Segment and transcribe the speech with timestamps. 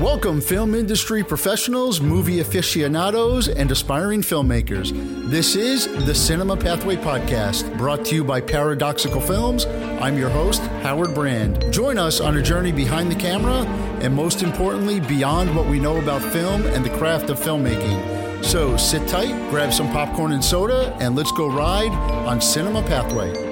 [0.00, 4.92] Welcome, film industry professionals, movie aficionados, and aspiring filmmakers.
[5.28, 9.66] This is the Cinema Pathway Podcast, brought to you by Paradoxical Films.
[10.00, 11.72] I'm your host, Howard Brand.
[11.72, 13.66] Join us on a journey behind the camera
[14.00, 18.44] and, most importantly, beyond what we know about film and the craft of filmmaking.
[18.44, 21.90] So sit tight, grab some popcorn and soda, and let's go ride
[22.24, 23.47] on Cinema Pathway.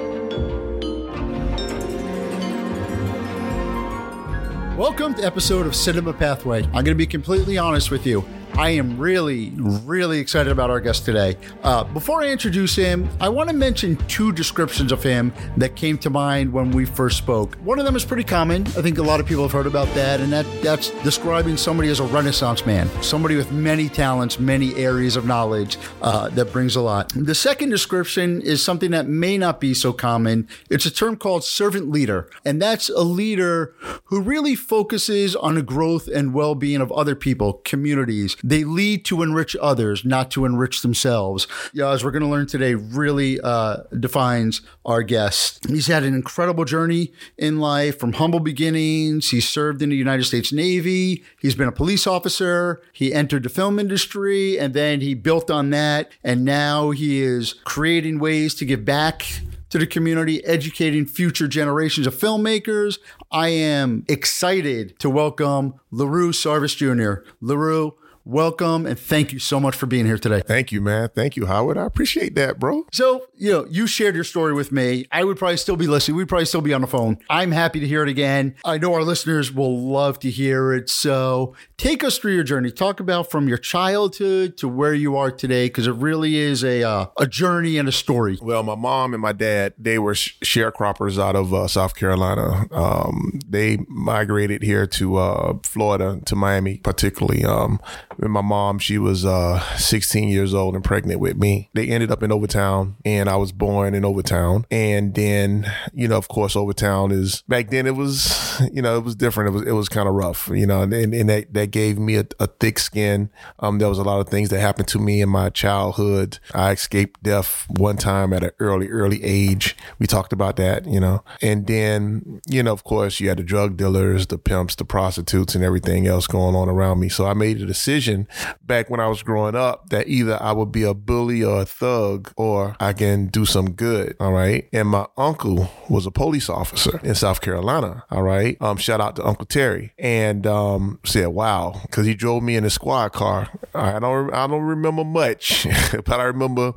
[4.76, 6.62] Welcome to episode of Cinema Pathway.
[6.64, 8.26] I'm going to be completely honest with you.
[8.58, 11.36] I am really, really excited about our guest today.
[11.62, 15.98] Uh, before I introduce him, I want to mention two descriptions of him that came
[15.98, 17.56] to mind when we first spoke.
[17.56, 18.62] One of them is pretty common.
[18.68, 21.90] I think a lot of people have heard about that, and that that's describing somebody
[21.90, 26.76] as a Renaissance man, somebody with many talents, many areas of knowledge uh, that brings
[26.76, 27.12] a lot.
[27.14, 30.48] The second description is something that may not be so common.
[30.70, 35.62] It's a term called servant leader, and that's a leader who really focuses on the
[35.62, 40.82] growth and well-being of other people, communities they lead to enrich others, not to enrich
[40.82, 41.48] themselves.
[41.72, 45.66] Yeah, as we're going to learn today, really uh, defines our guest.
[45.68, 49.30] He's had an incredible journey in life from humble beginnings.
[49.30, 51.24] He served in the United States Navy.
[51.40, 52.80] He's been a police officer.
[52.92, 56.12] He entered the film industry and then he built on that.
[56.22, 59.26] And now he is creating ways to give back
[59.70, 62.98] to the community, educating future generations of filmmakers.
[63.32, 67.28] I am excited to welcome Lerue Sarvis Jr.
[67.44, 67.94] Lerue,
[68.26, 70.42] welcome and thank you so much for being here today.
[70.44, 71.08] Thank you, man.
[71.14, 71.78] Thank you, Howard.
[71.78, 72.84] I appreciate that, bro.
[72.92, 75.06] So, you know, you shared your story with me.
[75.12, 76.16] I would probably still be listening.
[76.16, 77.18] We'd probably still be on the phone.
[77.30, 78.56] I'm happy to hear it again.
[78.64, 80.90] I know our listeners will love to hear it.
[80.90, 82.70] So, take us through your journey.
[82.70, 86.82] Talk about from your childhood to where you are today, because it really is a
[86.82, 88.38] uh, a journey and a story.
[88.40, 92.66] Well, my mom and my dad, they were sharecroppers out of uh, South Carolina.
[92.72, 97.44] Um, they migrated here to uh, Florida, to Miami, particularly.
[97.44, 97.80] Um,
[98.18, 101.70] my mom, she was uh, 16 years old and pregnant with me.
[101.74, 104.66] They ended up in Overtown, and I was born in Overtown.
[104.70, 107.86] And then, you know, of course, Overtown is back then.
[107.86, 109.48] It was, you know, it was different.
[109.48, 112.16] It was it was kind of rough, you know, and, and that that gave me
[112.16, 113.30] a, a thick skin.
[113.60, 116.38] Um, there was a lot of things that happened to me in my childhood.
[116.54, 119.76] I escaped death one time at an early early age.
[119.98, 123.42] We talked about that, you know, and then, you know, of course, you had the
[123.42, 127.08] drug dealers, the pimps, the prostitutes, and everything else going on around me.
[127.08, 128.28] So I made a decision decision
[128.64, 131.64] back when I was growing up that either I would be a bully or a
[131.64, 134.16] thug or I can do some good.
[134.20, 134.68] All right.
[134.72, 138.04] And my uncle was a police officer in South Carolina.
[138.10, 138.45] All right.
[138.60, 142.64] Um, shout out to Uncle Terry and um, said, wow, because he drove me in
[142.64, 143.48] a squad car.
[143.74, 146.74] I don't, I don't remember much, but I remember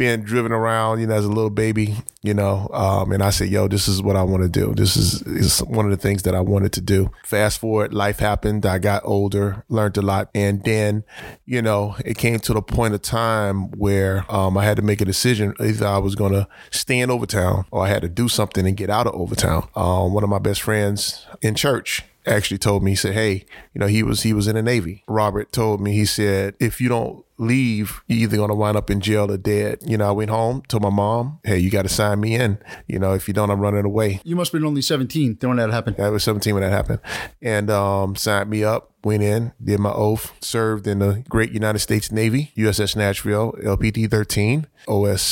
[0.00, 3.48] being driven around, you know, as a little baby, you know, um, and I said,
[3.48, 4.72] yo, this is what I want to do.
[4.74, 7.12] This is, is one of the things that I wanted to do.
[7.26, 8.64] Fast forward, life happened.
[8.64, 10.30] I got older, learned a lot.
[10.34, 11.04] And then,
[11.44, 15.02] you know, it came to the point of time where um, I had to make
[15.02, 15.52] a decision.
[15.60, 18.78] Either I was going to stay in Overtown or I had to do something and
[18.78, 19.68] get out of Overtown.
[19.76, 23.44] Um, one of my best friends in church, actually told me he said hey
[23.74, 26.80] you know he was he was in the navy robert told me he said if
[26.80, 29.78] you don't leave, you're either going to wind up in jail or dead.
[29.84, 32.58] You know, I went home, told my mom, hey, you got to sign me in.
[32.86, 34.20] You know, if you don't, I'm running away.
[34.24, 35.98] You must have been only 17 when that happened.
[35.98, 37.00] I was 17 when that happened.
[37.42, 41.78] And um, signed me up, went in, did my oath, served in the great United
[41.78, 45.22] States Navy, USS Nashville, LPD 13, OS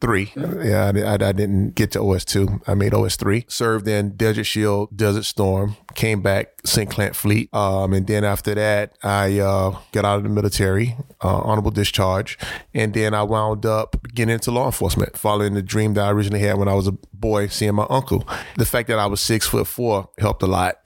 [0.00, 0.32] three.
[0.36, 2.60] Yeah, I, I, I, didn't get to OS two.
[2.66, 3.44] I made OS three.
[3.48, 5.76] Served in Desert Shield, Desert Storm.
[5.94, 6.88] Came back St.
[6.88, 7.52] Clair Fleet.
[7.52, 12.38] Um, and then after that, I uh, got out of the military, uh, honorable discharge,
[12.72, 16.40] and then I wound up getting into law enforcement, following the dream that I originally
[16.40, 18.26] had when I was a boy, seeing my uncle.
[18.56, 20.78] The fact that I was six foot four helped a lot.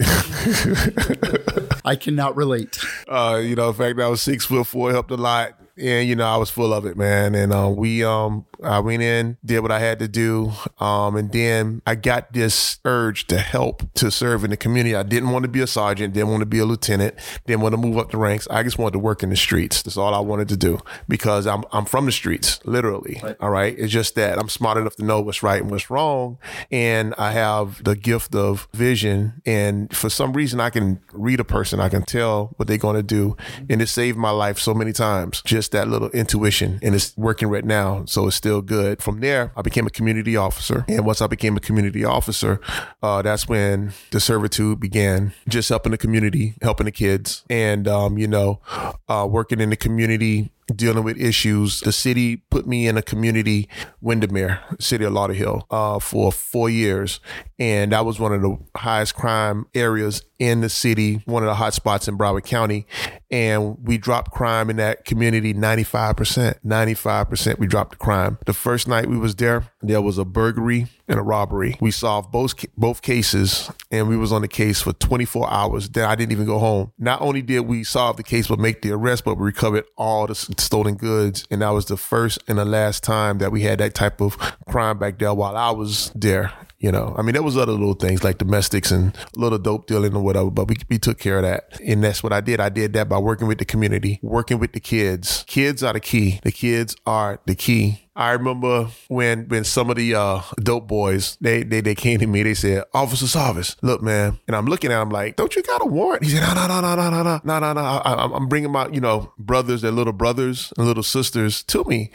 [1.84, 2.78] I cannot relate.
[3.08, 6.08] Uh, you know, the fact that I was six foot four helped a lot and
[6.08, 7.34] you know I was full of it, man.
[7.34, 11.32] And uh, we um I went in, did what I had to do, um, and
[11.32, 14.94] then I got this urge to help to serve in the community.
[14.94, 17.14] I didn't want to be a sergeant, didn't want to be a lieutenant,
[17.46, 18.46] didn't want to move up the ranks.
[18.50, 19.82] I just wanted to work in the streets.
[19.82, 23.20] That's all I wanted to do because I'm I'm from the streets, literally.
[23.22, 23.36] Right.
[23.40, 26.38] All right, it's just that I'm smart enough to know what's right and what's wrong,
[26.70, 29.42] and I have the gift of vision.
[29.46, 32.96] And for some reason, I can read a person, I can tell what they're going
[32.96, 33.36] to do,
[33.68, 35.42] and it saved my life so many times.
[35.44, 38.04] Just that little intuition and it's working right now.
[38.06, 39.02] So it's still good.
[39.02, 40.84] From there, I became a community officer.
[40.88, 42.60] And once I became a community officer,
[43.02, 48.18] uh, that's when the servitude began just helping the community, helping the kids and, um,
[48.18, 48.60] you know,
[49.08, 51.80] uh, working in the community dealing with issues.
[51.80, 53.68] The city put me in a community,
[54.00, 57.20] Windermere, city of Lauderhill, uh, for four years.
[57.58, 61.54] And that was one of the highest crime areas in the city, one of the
[61.54, 62.84] hot spots in Broward County.
[63.30, 66.56] And we dropped crime in that community 95%.
[66.66, 68.38] 95% we dropped the crime.
[68.46, 71.76] The first night we was there, there was a burglary and a robbery.
[71.80, 75.88] We solved both both cases and we was on the case for 24 hours.
[75.88, 76.92] Then I didn't even go home.
[76.98, 80.26] Not only did we solve the case but make the arrest, but we recovered all
[80.26, 81.44] the stolen goods.
[81.50, 84.38] And that was the first and the last time that we had that type of
[84.68, 86.52] crime back there while I was there.
[86.78, 89.86] You know, I mean, there was other little things like domestics and a little dope
[89.86, 91.80] dealing or whatever, but we, we took care of that.
[91.80, 92.58] And that's what I did.
[92.58, 95.44] I did that by working with the community, working with the kids.
[95.46, 96.40] Kids are the key.
[96.42, 101.38] The kids are the key I remember when when some of the uh, dope boys
[101.40, 102.42] they, they they came to me.
[102.42, 105.80] They said, "Officer Sarvis, look, man," and I'm looking at him like, "Don't you got
[105.80, 108.34] a warrant?" He said, "No, no, no, no, no, no, no, no, no, no.
[108.34, 112.10] I'm bringing my you know brothers, their little brothers and little sisters to me,"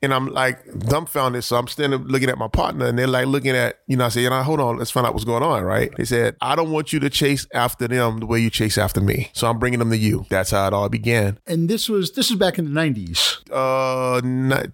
[0.00, 1.42] and I'm like dumbfounded.
[1.42, 4.06] So I'm standing looking at my partner, and they're like looking at you know.
[4.06, 5.90] I say, "You know, hold on, let's find out what's going on." Right?
[5.96, 9.00] They said, "I don't want you to chase after them the way you chase after
[9.00, 11.38] me, so I'm bringing them to you." That's how it all began.
[11.48, 13.40] And this was this was back in the '90s.
[13.50, 14.20] Uh,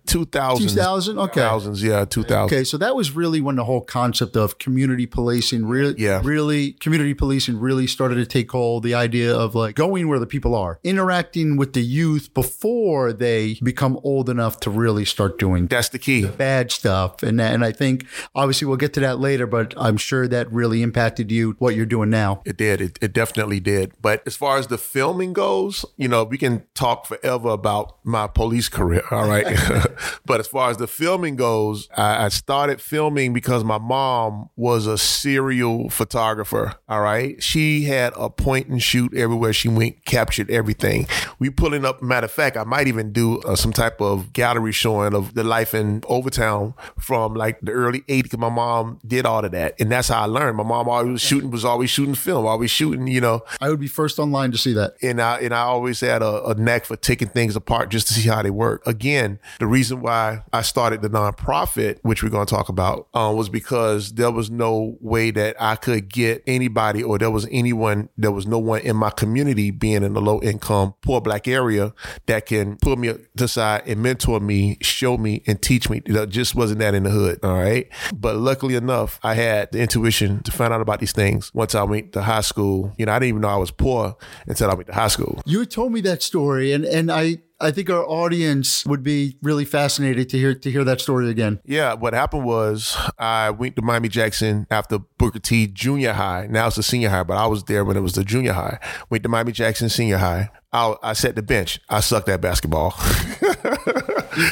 [0.07, 0.66] 2000.
[0.75, 1.19] 2000?
[1.19, 1.41] Okay.
[1.41, 2.45] Thousands, yeah, 2000.
[2.55, 6.21] Okay, so that was really when the whole concept of community policing really, Yeah.
[6.25, 8.83] really, community policing really started to take hold.
[8.83, 13.59] The idea of like going where the people are, interacting with the youth before they
[13.63, 16.27] become old enough to really start doing That's the key.
[16.27, 17.23] bad stuff.
[17.23, 20.83] And and I think obviously we'll get to that later, but I'm sure that really
[20.83, 22.43] impacted you what you're doing now.
[22.45, 22.81] It did.
[22.81, 23.93] It, it definitely did.
[24.01, 28.27] But as far as the filming goes, you know, we can talk forever about my
[28.27, 29.03] police career.
[29.11, 29.47] All right.
[30.27, 34.87] but as far as the filming goes, I, I started filming because my mom was
[34.87, 36.75] a serial photographer.
[36.89, 37.43] All right.
[37.43, 41.07] She had a point and shoot everywhere she went, captured everything.
[41.39, 44.73] We pulling up, matter of fact, I might even do uh, some type of gallery
[44.73, 48.37] showing of the life in Overtown from like the early 80s.
[48.39, 49.75] My mom did all of that.
[49.81, 50.57] And that's how I learned.
[50.57, 53.81] My mom always was shooting, was always shooting film, always shooting, you know, I would
[53.81, 54.95] be first online to see that.
[55.03, 58.15] and I and I always had a, a knack for taking things apart just to
[58.15, 58.87] see how they work.
[58.87, 63.37] Again, the reason why I started the nonprofit, which we're going to talk about, um,
[63.37, 68.09] was because there was no way that I could get anybody, or there was anyone,
[68.17, 71.93] there was no one in my community, being in a low income, poor black area,
[72.27, 76.03] that can pull me to side and mentor me, show me, and teach me.
[76.05, 77.41] There just wasn't that in the hood.
[77.43, 81.53] All right, but luckily enough, I had the intuition to find out about these things
[81.55, 82.93] once I went to high school.
[82.99, 84.17] You know, I didn't even know I was poor
[84.47, 85.41] until I went to high school.
[85.45, 89.65] You told me that story, and and I I think our audience would be really
[89.65, 91.61] fascinated to hear to hear that story again.
[91.65, 96.49] Yeah, what happened was I went to Miami Jackson after Booker T Junior High.
[96.51, 98.79] Now it's the senior high, but I was there when it was the junior high.
[99.09, 100.51] Went to Miami Jackson Senior High.
[100.73, 101.81] I, I sat the bench.
[101.89, 102.95] I sucked at basketball.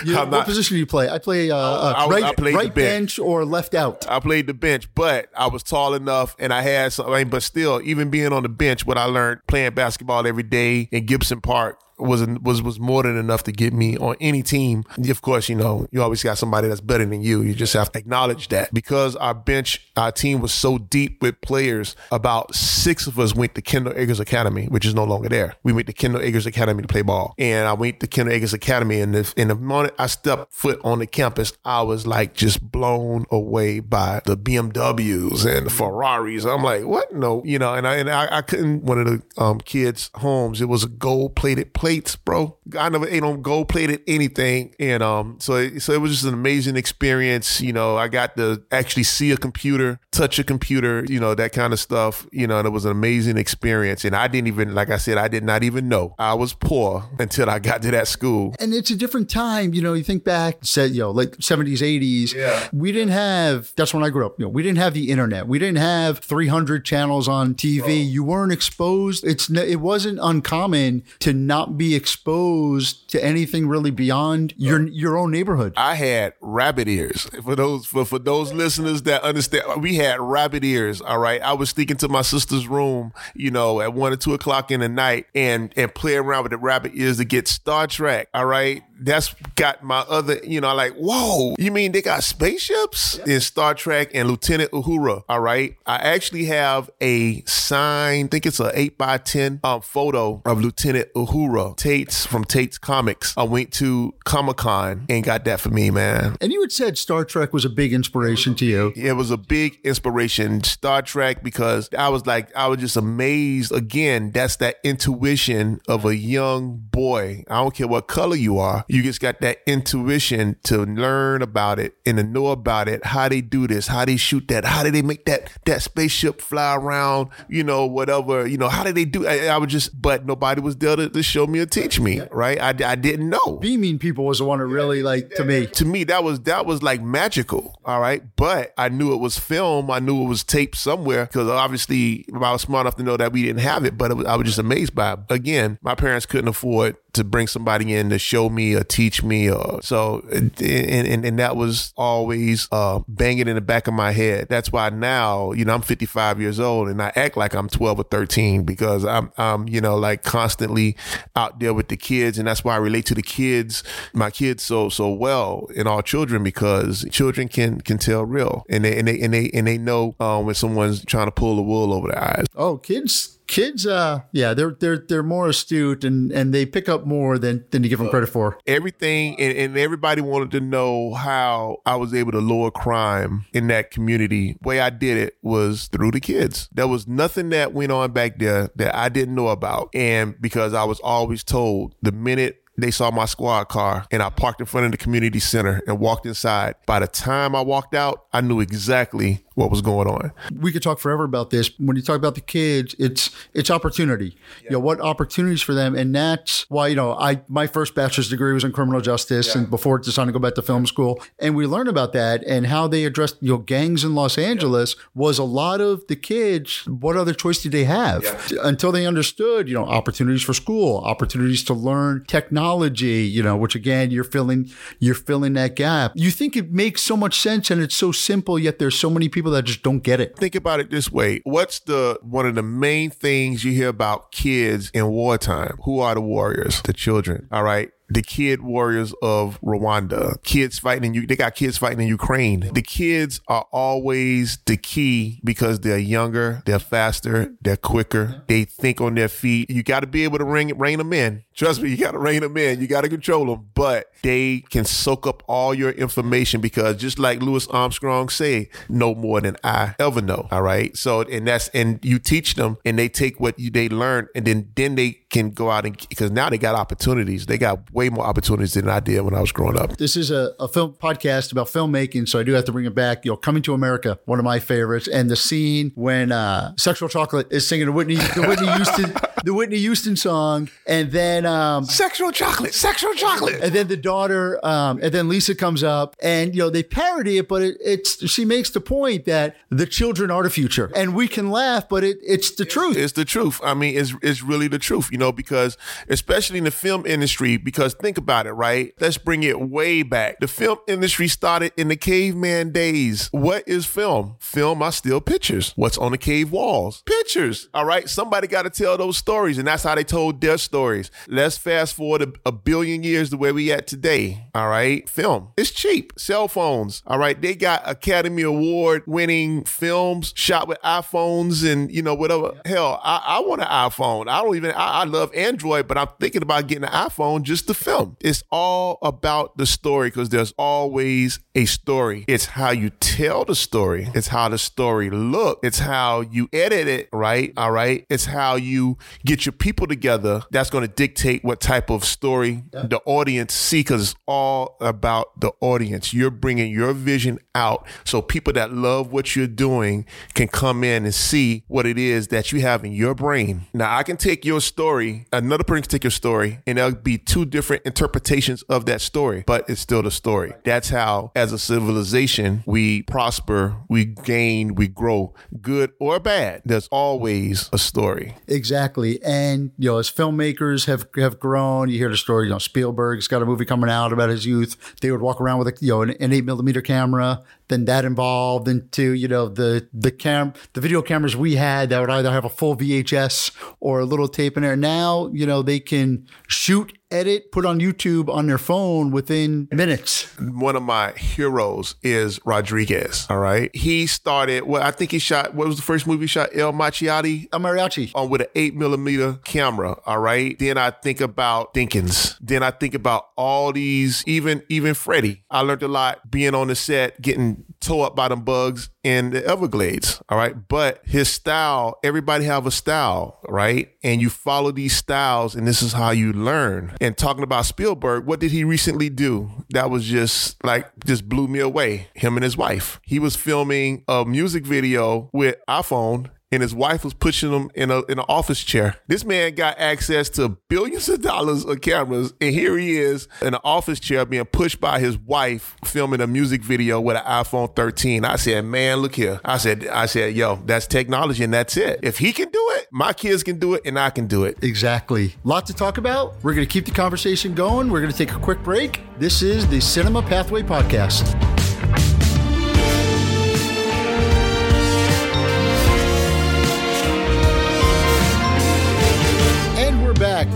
[0.05, 1.11] You, what not- position do you play?
[1.11, 2.75] I play uh, uh, I right, I right bench.
[2.75, 4.09] bench or left out.
[4.09, 7.29] I played the bench, but I was tall enough and I had some, I mean,
[7.29, 11.05] but still, even being on the bench, what I learned playing basketball every day in
[11.05, 14.85] Gibson Park was was was more than enough to get me on any team.
[15.09, 17.43] Of course, you know, you always got somebody that's better than you.
[17.43, 18.73] You just have to acknowledge that.
[18.73, 23.55] Because our bench, our team was so deep with players, about six of us went
[23.55, 25.55] to Kendall Eggers Academy, which is no longer there.
[25.63, 27.35] We went to Kendall Eggers Academy to play ball.
[27.39, 30.81] And I went to Kendall Eggers Academy and the, in the moment I stepped foot
[30.85, 36.45] on the campus, I was like just blown away by the BMWs and the Ferraris.
[36.45, 37.13] I'm like, what?
[37.15, 40.61] No, you know, and I and I, I couldn't one of the um, kids' homes,
[40.61, 42.57] it was a gold plated plates, bro.
[42.79, 44.75] I never ate on gold plated anything.
[44.81, 47.61] And um so it, so it was just an amazing experience.
[47.61, 51.53] You know, I got to actually see a computer, touch a computer, you know, that
[51.53, 52.27] kind of stuff.
[52.33, 54.03] You know, and it was an amazing experience.
[54.07, 57.05] And I didn't even like I said, I did not even know I was poor
[57.19, 58.55] until I got to that school.
[58.59, 59.93] And it's a different time, you know.
[59.93, 62.33] You think back, said you know, like seventies, eighties.
[62.33, 62.67] Yeah.
[62.73, 63.75] we didn't have.
[63.77, 64.39] That's when I grew up.
[64.39, 65.47] You know, we didn't have the internet.
[65.47, 68.09] We didn't have three hundred channels on TV.
[68.09, 69.23] You weren't exposed.
[69.23, 75.31] It's it wasn't uncommon to not be exposed to anything really beyond your your own
[75.31, 75.73] neighborhood.
[75.77, 77.29] I had rabbit ears.
[77.43, 81.01] For those for, for those listeners that understand, we had rabbit ears.
[81.01, 84.35] All right, I was sneaking to my sister's room, you know, at one or two
[84.35, 87.87] o'clock in the night, and and play around with the rabbit ears to get Star
[87.87, 88.29] Trek.
[88.35, 93.19] All right, that's got my other, you know, like whoa, you mean they got spaceships
[93.19, 95.23] in Star Trek and Lieutenant Uhura?
[95.29, 98.27] All right, I actually have a sign.
[98.27, 102.79] I think it's a eight by ten um, photo of Lieutenant Uhura Tate's from Tate's
[102.79, 103.35] Comics.
[103.37, 106.37] I went to Comic Con and got that for me, man.
[106.41, 108.93] And you had said Star Trek was a big inspiration to you.
[108.95, 113.73] It was a big inspiration, Star Trek, because I was like, I was just amazed.
[113.73, 117.45] Again, that's that intuition of a young boy.
[117.49, 118.85] I don't care what color you are.
[118.89, 123.29] You just got that intuition to learn about it and to know about it, how
[123.29, 126.75] they do this, how they shoot that, how did they make that that spaceship fly
[126.75, 129.27] around, you know, whatever, you know, how did they do?
[129.27, 132.21] I, I was just, but nobody was there to, to show me or teach me,
[132.31, 132.61] right?
[132.61, 133.59] I, I didn't know.
[133.61, 135.67] Beaming people was the one that really like to me.
[135.67, 138.23] To me, that was that was like magical, all right.
[138.37, 139.91] But I knew it was film.
[139.91, 143.33] I knew it was taped somewhere because obviously I was smart enough to know that
[143.33, 143.99] we didn't have it.
[143.99, 145.19] But was, I was just amazed by it.
[145.31, 149.51] Again, my parents couldn't afford to bring somebody in to show me or teach me
[149.51, 154.13] or so and and, and that was always uh, banging in the back of my
[154.13, 154.49] head.
[154.49, 158.01] That's why now you know i'm 55 years old and i act like i'm 12
[158.01, 160.97] or 13 because i'm i'm you know like constantly
[161.37, 162.39] out there with the kids.
[162.39, 166.03] And that's why i relate to the kids my kids so so well and all
[166.03, 168.65] children because children can can tell real.
[168.69, 171.57] And they and they and they, and they know um, when someone's trying to pull
[171.57, 172.47] the wool over their eyes.
[172.55, 177.05] Oh kids kids uh yeah they're they're they're more astute and and they pick up
[177.05, 178.59] more than than you give them credit for.
[178.67, 183.67] Everything and, and everybody wanted to know how i was able to lower crime in
[183.69, 184.57] that community.
[184.63, 186.69] The way i did it was through the kids.
[186.73, 189.91] There was nothing that went on back there that i didn't know about.
[189.95, 194.31] And because i was always told the minute they saw my squad car and I
[194.31, 196.75] parked in front of the community center and walked inside.
[196.87, 200.33] By the time I walked out, I knew exactly what was going on.
[200.53, 201.71] We could talk forever about this.
[201.79, 204.37] When you talk about the kids, it's it's opportunity.
[204.63, 204.65] Yeah.
[204.65, 208.29] You know, what opportunities for them, and that's why you know I my first bachelor's
[208.29, 209.63] degree was in criminal justice, yeah.
[209.63, 212.67] and before deciding to go back to film school, and we learned about that and
[212.67, 215.05] how they addressed you know gangs in Los Angeles yeah.
[215.15, 216.85] was a lot of the kids.
[216.87, 218.25] What other choice did they have
[218.63, 223.75] until they understood you know opportunities for school, opportunities to learn technology, you know, which
[223.75, 226.13] again you're filling you're filling that gap.
[226.15, 229.29] You think it makes so much sense and it's so simple, yet there's so many
[229.29, 230.37] people people that just don't get it.
[230.39, 231.43] Think about it this way.
[231.45, 235.77] What's the one of the main things you hear about kids in wartime?
[235.85, 236.81] Who are the warriors?
[236.83, 237.47] The children.
[237.53, 242.09] All right the kid warriors of Rwanda, kids fighting in they got kids fighting in
[242.09, 242.71] Ukraine.
[242.73, 249.01] The kids are always the key because they're younger, they're faster, they're quicker, they think
[249.01, 249.71] on their feet.
[249.71, 251.45] You got to be able to rein, rein them in.
[251.55, 252.81] Trust me, you got to rein them in.
[252.81, 257.19] You got to control them, but they can soak up all your information because just
[257.19, 260.49] like Louis Armstrong say, no more than I ever know.
[260.51, 260.97] All right.
[260.97, 264.45] So, and that's, and you teach them and they take what you, they learn and
[264.45, 267.47] then, then they can go out and, because now they got opportunities.
[267.47, 269.97] They got way more opportunities than I did when I was growing up.
[269.97, 272.95] This is a, a film podcast about filmmaking, so I do have to bring it
[272.95, 273.25] back.
[273.25, 277.09] You know, Coming to America, one of my favorites, and the scene when uh, Sexual
[277.11, 281.85] Chocolate is singing to Whitney, the Whitney Houston, the Whitney Houston song, and then um,
[281.85, 286.55] Sexual Chocolate, Sexual Chocolate, and then the daughter, um, and then Lisa comes up, and
[286.55, 290.31] you know they parody it, but it, it's she makes the point that the children
[290.31, 292.97] are the future, and we can laugh, but it, it's the truth.
[292.97, 293.61] It's the truth.
[293.63, 295.77] I mean, it's it's really the truth, you know, because
[296.09, 298.95] especially in the film industry, because because think about it, right?
[298.99, 300.41] Let's bring it way back.
[300.41, 303.29] The film industry started in the caveman days.
[303.33, 304.37] What is film?
[304.39, 305.73] Film are still pictures.
[305.77, 307.03] What's on the cave walls?
[307.05, 307.69] Pictures.
[307.75, 308.09] All right.
[308.09, 311.11] Somebody got to tell those stories, and that's how they told their stories.
[311.27, 314.47] Let's fast forward a, a billion years to where we at today.
[314.55, 315.09] All right.
[315.09, 315.49] Film.
[315.57, 316.13] It's cheap.
[316.17, 317.03] Cell phones.
[317.07, 317.41] All right.
[317.41, 322.53] They got Academy Award winning films shot with iPhones and you know whatever.
[322.65, 324.29] Hell, I, I want an iPhone.
[324.29, 324.71] I don't even.
[324.71, 328.17] I, I love Android, but I'm thinking about getting an iPhone just to film.
[328.21, 332.25] It's all about the story because there's always a story.
[332.29, 334.09] It's how you tell the story.
[334.15, 335.59] It's how the story look.
[335.65, 337.53] It's how you edit it, right?
[337.57, 338.07] All right.
[338.09, 340.43] It's how you get your people together.
[340.51, 342.87] That's going to dictate what type of story yeah.
[342.87, 346.13] the audience see because it's all about the audience.
[346.13, 351.05] You're bringing your vision out so people that love what you're doing can come in
[351.05, 353.67] and see what it is that you have in your brain.
[353.73, 357.19] Now, I can take your story, another person can take your story, and there'll be
[357.19, 360.53] two different interpretations of that story, but it's still the story.
[360.65, 366.63] That's how, as a civilization, we prosper, we gain, we grow, good or bad.
[366.65, 368.35] There's always a story.
[368.49, 369.14] Exactly.
[369.23, 373.29] And, you know, as filmmakers have, have grown, you hear the story, you know, Spielberg's
[373.29, 374.77] got a movie coming out about his youth.
[375.01, 378.05] They would walk around with a, you know, an, an eight millimeter camera then that
[378.05, 382.31] evolved into you know the the cam the video cameras we had that would either
[382.31, 384.77] have a full VHS or a little tape in there.
[384.77, 390.25] Now you know they can shoot edit, put on YouTube on their phone within minutes.
[390.39, 393.27] One of my heroes is Rodriguez.
[393.31, 393.75] All right.
[393.75, 396.51] He started, well, I think he shot, what was the first movie he shot?
[396.55, 397.49] El Machiati?
[397.53, 398.11] El Mariachi.
[398.15, 399.99] On with an eight millimeter camera.
[400.05, 400.59] All right.
[400.59, 402.37] Then I think about Dinkins.
[402.41, 405.45] Then I think about all these, even, even Freddie.
[405.51, 409.31] I learned a lot being on the set, getting tore up by them bugs in
[409.31, 410.23] the Everglades.
[410.29, 410.57] All right.
[410.69, 413.91] But his style, everybody have a style, right?
[414.03, 416.97] And you follow these styles and this is how you learn.
[417.01, 419.51] And talking about Spielberg, what did he recently do?
[419.71, 422.09] That was just like, just blew me away.
[422.15, 423.01] Him and his wife.
[423.05, 427.91] He was filming a music video with iPhone and his wife was pushing him in
[427.91, 428.97] a in an office chair.
[429.09, 433.55] This man got access to billions of dollars of cameras, and here he is in
[433.55, 437.75] an office chair being pushed by his wife filming a music video with an iPhone
[437.75, 438.25] 13.
[438.25, 439.41] I said, man, look here.
[439.45, 442.01] I said, I said, yo, that's technology, and that's it.
[442.03, 444.63] If he can do it, my kids can do it, and I can do it.
[444.63, 445.35] Exactly.
[445.43, 446.35] Lot to talk about.
[446.43, 447.91] We're to keep the conversation going.
[447.91, 449.01] We're to take a quick break.
[449.19, 451.64] This is the Cinema Pathway Podcast.